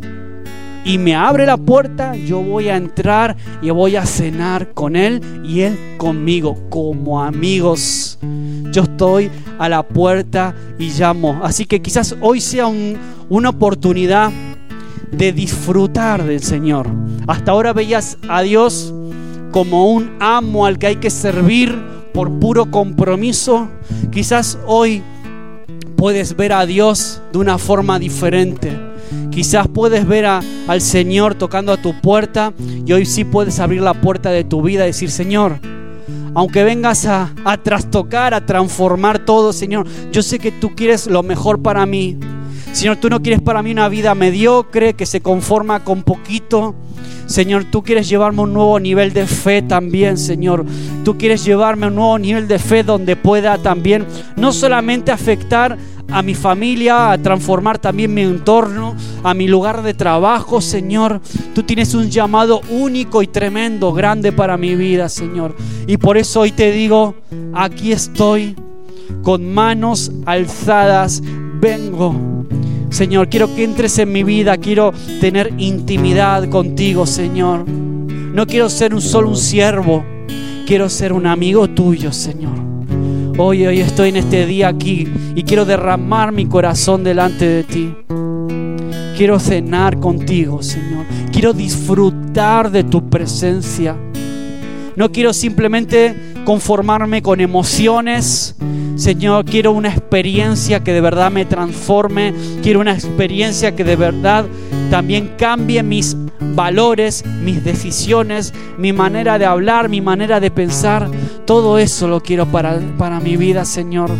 y 0.83 0.97
me 0.97 1.13
abre 1.13 1.45
la 1.45 1.57
puerta, 1.57 2.15
yo 2.15 2.41
voy 2.41 2.69
a 2.69 2.75
entrar 2.75 3.37
y 3.61 3.69
voy 3.69 3.97
a 3.97 4.05
cenar 4.07 4.73
con 4.73 4.95
él 4.95 5.21
y 5.43 5.61
él 5.61 5.77
conmigo, 5.99 6.57
como 6.71 7.21
amigos. 7.21 8.17
Yo 8.71 8.81
estoy 8.81 9.29
a 9.59 9.69
la 9.69 9.83
puerta 9.83 10.55
y 10.79 10.89
llamo. 10.89 11.41
Así 11.43 11.65
que 11.65 11.83
quizás 11.83 12.15
hoy 12.19 12.41
sea 12.41 12.65
una 13.29 13.49
oportunidad 13.49 14.31
de 15.17 15.31
disfrutar 15.31 16.23
del 16.23 16.41
Señor. 16.41 16.87
Hasta 17.27 17.51
ahora 17.51 17.73
veías 17.73 18.17
a 18.27 18.41
Dios 18.41 18.93
como 19.51 19.89
un 19.91 20.17
amo 20.19 20.65
al 20.65 20.77
que 20.77 20.87
hay 20.87 20.95
que 20.97 21.09
servir 21.09 21.75
por 22.13 22.39
puro 22.39 22.69
compromiso. 22.71 23.69
Quizás 24.11 24.57
hoy 24.67 25.01
puedes 25.95 26.35
ver 26.35 26.53
a 26.53 26.65
Dios 26.65 27.21
de 27.31 27.39
una 27.39 27.57
forma 27.57 27.99
diferente. 27.99 28.77
Quizás 29.31 29.67
puedes 29.67 30.07
ver 30.07 30.25
al 30.25 30.81
Señor 30.81 31.35
tocando 31.35 31.71
a 31.71 31.77
tu 31.81 31.99
puerta 32.01 32.53
y 32.85 32.91
hoy 32.93 33.05
sí 33.05 33.23
puedes 33.23 33.59
abrir 33.59 33.81
la 33.81 33.93
puerta 33.93 34.29
de 34.31 34.43
tu 34.43 34.61
vida 34.61 34.83
y 34.83 34.87
decir, 34.87 35.11
Señor, 35.11 35.59
aunque 36.33 36.63
vengas 36.63 37.05
a, 37.05 37.33
a 37.43 37.57
trastocar, 37.57 38.33
a 38.33 38.45
transformar 38.45 39.19
todo, 39.19 39.53
Señor, 39.53 39.87
yo 40.11 40.21
sé 40.21 40.39
que 40.39 40.51
tú 40.51 40.75
quieres 40.75 41.07
lo 41.07 41.23
mejor 41.23 41.61
para 41.61 41.85
mí. 41.85 42.17
Señor, 42.75 42.97
tú 42.97 43.09
no 43.09 43.21
quieres 43.21 43.41
para 43.41 43.63
mí 43.63 43.71
una 43.71 43.87
vida 43.87 44.13
mediocre 44.15 44.95
que 44.95 45.05
se 45.05 45.21
conforma 45.21 45.85
con 45.85 46.03
poquito. 46.03 46.75
Señor, 47.25 47.63
tú 47.71 47.81
quieres 47.83 48.09
llevarme 48.09 48.41
un 48.41 48.51
nuevo 48.51 48.77
nivel 48.81 49.13
de 49.13 49.25
fe 49.27 49.61
también, 49.61 50.17
Señor. 50.17 50.65
Tú 51.05 51.17
quieres 51.17 51.45
llevarme 51.45 51.87
un 51.87 51.95
nuevo 51.95 52.19
nivel 52.19 52.49
de 52.49 52.59
fe 52.59 52.83
donde 52.83 53.15
pueda 53.15 53.57
también 53.59 54.05
no 54.35 54.51
solamente 54.51 55.13
afectar 55.13 55.77
a 56.11 56.21
mi 56.21 56.35
familia, 56.35 57.11
a 57.11 57.17
transformar 57.17 57.79
también 57.79 58.13
mi 58.13 58.23
entorno, 58.23 58.93
a 59.23 59.33
mi 59.33 59.47
lugar 59.47 59.81
de 59.81 59.93
trabajo, 59.93 60.59
Señor. 60.59 61.21
Tú 61.53 61.63
tienes 61.63 61.93
un 61.93 62.09
llamado 62.09 62.59
único 62.69 63.21
y 63.21 63.27
tremendo, 63.27 63.93
grande 63.93 64.33
para 64.33 64.57
mi 64.57 64.75
vida, 64.75 65.07
Señor. 65.07 65.55
Y 65.87 65.95
por 65.95 66.17
eso 66.17 66.41
hoy 66.41 66.51
te 66.51 66.73
digo, 66.73 67.15
aquí 67.53 67.93
estoy, 67.93 68.53
con 69.23 69.53
manos 69.53 70.11
alzadas, 70.25 71.23
vengo 71.61 72.35
Señor, 72.89 73.29
quiero 73.29 73.53
que 73.53 73.63
entres 73.63 73.97
en 73.99 74.11
mi 74.11 74.23
vida, 74.23 74.57
quiero 74.57 74.93
tener 75.19 75.53
intimidad 75.57 76.49
contigo, 76.49 77.05
Señor. 77.05 77.67
No 77.67 78.45
quiero 78.47 78.69
ser 78.69 78.93
un 78.93 79.01
solo 79.01 79.29
un 79.29 79.37
siervo, 79.37 80.05
quiero 80.65 80.89
ser 80.89 81.13
un 81.13 81.27
amigo 81.27 81.69
tuyo, 81.69 82.11
Señor. 82.11 82.53
Hoy, 83.37 83.65
hoy 83.65 83.79
estoy 83.81 84.09
en 84.09 84.15
este 84.17 84.45
día 84.45 84.69
aquí 84.69 85.07
y 85.35 85.43
quiero 85.43 85.65
derramar 85.65 86.31
mi 86.31 86.45
corazón 86.45 87.03
delante 87.03 87.45
de 87.45 87.63
ti. 87.63 87.93
Quiero 89.17 89.39
cenar 89.39 89.99
contigo, 89.99 90.61
Señor. 90.61 91.05
Quiero 91.31 91.53
disfrutar 91.53 92.71
de 92.71 92.83
tu 92.83 93.09
presencia. 93.09 93.95
No 94.95 95.11
quiero 95.11 95.33
simplemente 95.33 96.34
conformarme 96.45 97.21
con 97.21 97.41
emociones. 97.41 98.55
Señor, 98.95 99.43
quiero 99.43 99.73
una 99.73 99.89
experiencia 99.89 100.81
que 100.81 100.93
de 100.93 101.01
verdad 101.01 101.31
me 101.31 101.43
transforme. 101.43 102.33
Quiero 102.63 102.79
una 102.79 102.93
experiencia 102.93 103.75
que 103.75 103.83
de 103.83 103.97
verdad 103.97 104.45
también 104.89 105.33
cambie 105.37 105.83
mis 105.83 106.15
valores, 106.39 107.25
mis 107.25 107.63
decisiones, 107.63 108.53
mi 108.77 108.93
manera 108.93 109.37
de 109.37 109.45
hablar, 109.45 109.89
mi 109.89 109.99
manera 109.99 110.39
de 110.39 110.51
pensar. 110.51 111.09
Todo 111.45 111.77
eso 111.77 112.07
lo 112.07 112.21
quiero 112.21 112.45
para, 112.45 112.79
para 112.97 113.19
mi 113.19 113.35
vida, 113.35 113.65
Señor. 113.65 114.11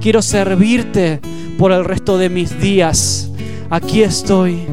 Quiero 0.00 0.22
servirte 0.22 1.20
por 1.58 1.70
el 1.70 1.84
resto 1.84 2.18
de 2.18 2.30
mis 2.30 2.58
días. 2.60 3.30
Aquí 3.70 4.02
estoy. 4.02 4.66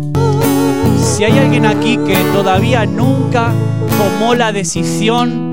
Si 0.97 1.23
hay 1.23 1.37
alguien 1.37 1.65
aquí 1.65 1.97
que 1.97 2.15
todavía 2.33 2.85
nunca 2.85 3.51
tomó 3.97 4.33
la 4.33 4.51
decisión 4.51 5.50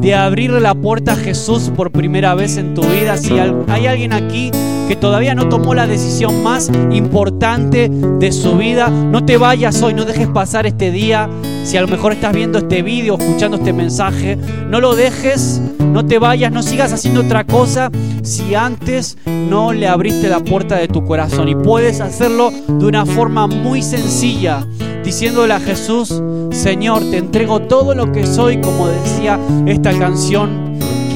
de 0.00 0.14
abrirle 0.14 0.60
la 0.60 0.74
puerta 0.74 1.12
a 1.12 1.16
Jesús 1.16 1.70
por 1.74 1.90
primera 1.90 2.34
vez 2.34 2.56
en 2.56 2.74
tu 2.74 2.82
vida. 2.82 3.16
Si 3.16 3.38
hay 3.38 3.86
alguien 3.86 4.12
aquí 4.12 4.50
que 4.90 4.96
todavía 4.96 5.36
no 5.36 5.48
tomó 5.48 5.72
la 5.72 5.86
decisión 5.86 6.42
más 6.42 6.68
importante 6.90 7.88
de 7.88 8.32
su 8.32 8.56
vida, 8.56 8.90
no 8.90 9.24
te 9.24 9.36
vayas 9.36 9.80
hoy, 9.82 9.94
no 9.94 10.04
dejes 10.04 10.26
pasar 10.26 10.66
este 10.66 10.90
día. 10.90 11.30
Si 11.62 11.76
a 11.76 11.80
lo 11.80 11.86
mejor 11.86 12.12
estás 12.12 12.34
viendo 12.34 12.58
este 12.58 12.82
vídeo, 12.82 13.16
escuchando 13.16 13.58
este 13.58 13.72
mensaje, 13.72 14.36
no 14.66 14.80
lo 14.80 14.96
dejes, 14.96 15.62
no 15.78 16.04
te 16.04 16.18
vayas, 16.18 16.50
no 16.50 16.64
sigas 16.64 16.92
haciendo 16.92 17.20
otra 17.20 17.44
cosa 17.44 17.88
si 18.24 18.56
antes 18.56 19.16
no 19.26 19.72
le 19.72 19.86
abriste 19.86 20.28
la 20.28 20.40
puerta 20.40 20.74
de 20.74 20.88
tu 20.88 21.04
corazón. 21.04 21.48
Y 21.48 21.54
puedes 21.54 22.00
hacerlo 22.00 22.50
de 22.50 22.84
una 22.84 23.06
forma 23.06 23.46
muy 23.46 23.82
sencilla 23.82 24.66
diciéndole 25.04 25.54
a 25.54 25.60
Jesús, 25.60 26.20
Señor, 26.50 27.08
te 27.12 27.18
entrego 27.18 27.60
todo 27.60 27.94
lo 27.94 28.10
que 28.10 28.26
soy, 28.26 28.60
como 28.60 28.88
decía 28.88 29.38
esta 29.66 29.96
canción. 29.96 30.69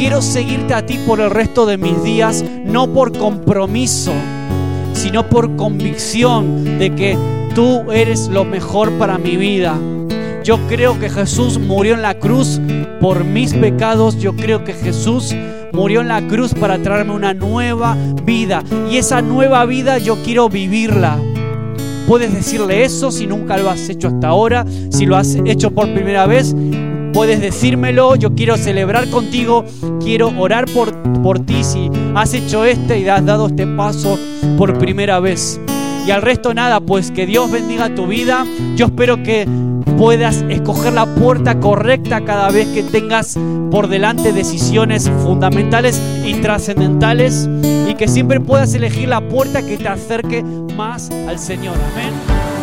Quiero 0.05 0.21
seguirte 0.21 0.75
a 0.75 0.85
ti 0.85 0.99
por 1.07 1.19
el 1.19 1.31
resto 1.31 1.65
de 1.65 1.79
mis 1.79 2.05
días, 2.05 2.45
no 2.67 2.93
por 2.93 3.17
compromiso, 3.17 4.13
sino 4.93 5.31
por 5.31 5.57
convicción 5.57 6.79
de 6.79 6.95
que 6.95 7.17
tú 7.55 7.91
eres 7.91 8.29
lo 8.29 8.45
mejor 8.45 8.93
para 8.99 9.17
mi 9.17 9.39
vida. 9.39 9.75
Yo 10.45 10.59
creo 10.69 11.01
que 11.01 11.09
Jesús 11.09 11.59
murió 11.59 11.95
en 11.95 12.03
la 12.03 12.19
cruz 12.19 12.61
por 13.01 13.25
mis 13.25 13.55
pecados. 13.55 14.19
Yo 14.19 14.37
creo 14.37 14.63
que 14.63 14.75
Jesús 14.75 15.35
murió 15.73 16.03
en 16.03 16.09
la 16.09 16.21
cruz 16.29 16.53
para 16.53 16.77
traerme 16.83 17.15
una 17.15 17.33
nueva 17.33 17.97
vida. 18.27 18.63
Y 18.91 18.99
esa 18.99 19.23
nueva 19.23 19.65
vida 19.65 19.97
yo 19.97 20.23
quiero 20.23 20.51
vivirla. 20.51 21.19
Puedes 22.07 22.35
decirle 22.35 22.85
eso 22.85 23.11
si 23.11 23.27
nunca 23.27 23.57
lo 23.57 23.71
has 23.71 23.89
hecho 23.89 24.09
hasta 24.09 24.29
ahora, 24.29 24.67
si 24.91 25.07
lo 25.07 25.17
has 25.17 25.35
hecho 25.47 25.71
por 25.71 25.91
primera 25.95 26.27
vez. 26.27 26.55
Puedes 27.15 27.41
decírmelo, 27.41 28.17
yo 28.17 28.35
quiero 28.35 28.57
celebrar 28.57 29.09
contigo, 29.09 29.65
quiero 30.03 30.33
orar 30.37 30.65
por, 30.67 30.93
por 31.23 31.39
ti 31.39 31.63
si 31.63 31.89
has 32.15 32.35
hecho 32.35 32.65
este 32.65 32.99
y 32.99 33.09
has 33.09 33.25
dado 33.25 33.47
este 33.47 33.69
paso 33.69 34.19
por 34.59 34.77
primera 34.79 35.21
vez. 35.21 35.61
Y 36.07 36.11
al 36.11 36.23
resto 36.23 36.53
nada, 36.53 36.81
pues 36.81 37.13
que 37.13 37.25
Dios 37.25 37.51
bendiga 37.51 37.95
tu 37.95 38.09
vida. 38.09 38.45
Yo 38.75 38.87
espero 38.87 39.23
que 39.23 39.47
puedas 39.97 40.45
escoger 40.49 40.93
la 40.93 41.07
puerta 41.07 41.61
correcta 41.61 42.25
cada 42.25 42.51
vez 42.51 42.67
que 42.69 42.83
tengas 42.83 43.39
por 43.71 43.89
delante 43.89 44.33
decisiones 44.33 45.09
fundamentales 45.23 46.01
y 46.25 46.35
trascendentales 46.35 47.49
y 47.89 47.95
que 47.95 48.09
siempre 48.09 48.41
puedas 48.41 48.75
elegir 48.75 49.09
la 49.09 49.21
puerta 49.29 49.65
que 49.65 49.79
te 49.79 49.89
acerque 49.89 50.43
más 50.43 51.11
al 51.29 51.39
Señor. 51.39 51.77
Amén. 51.93 52.54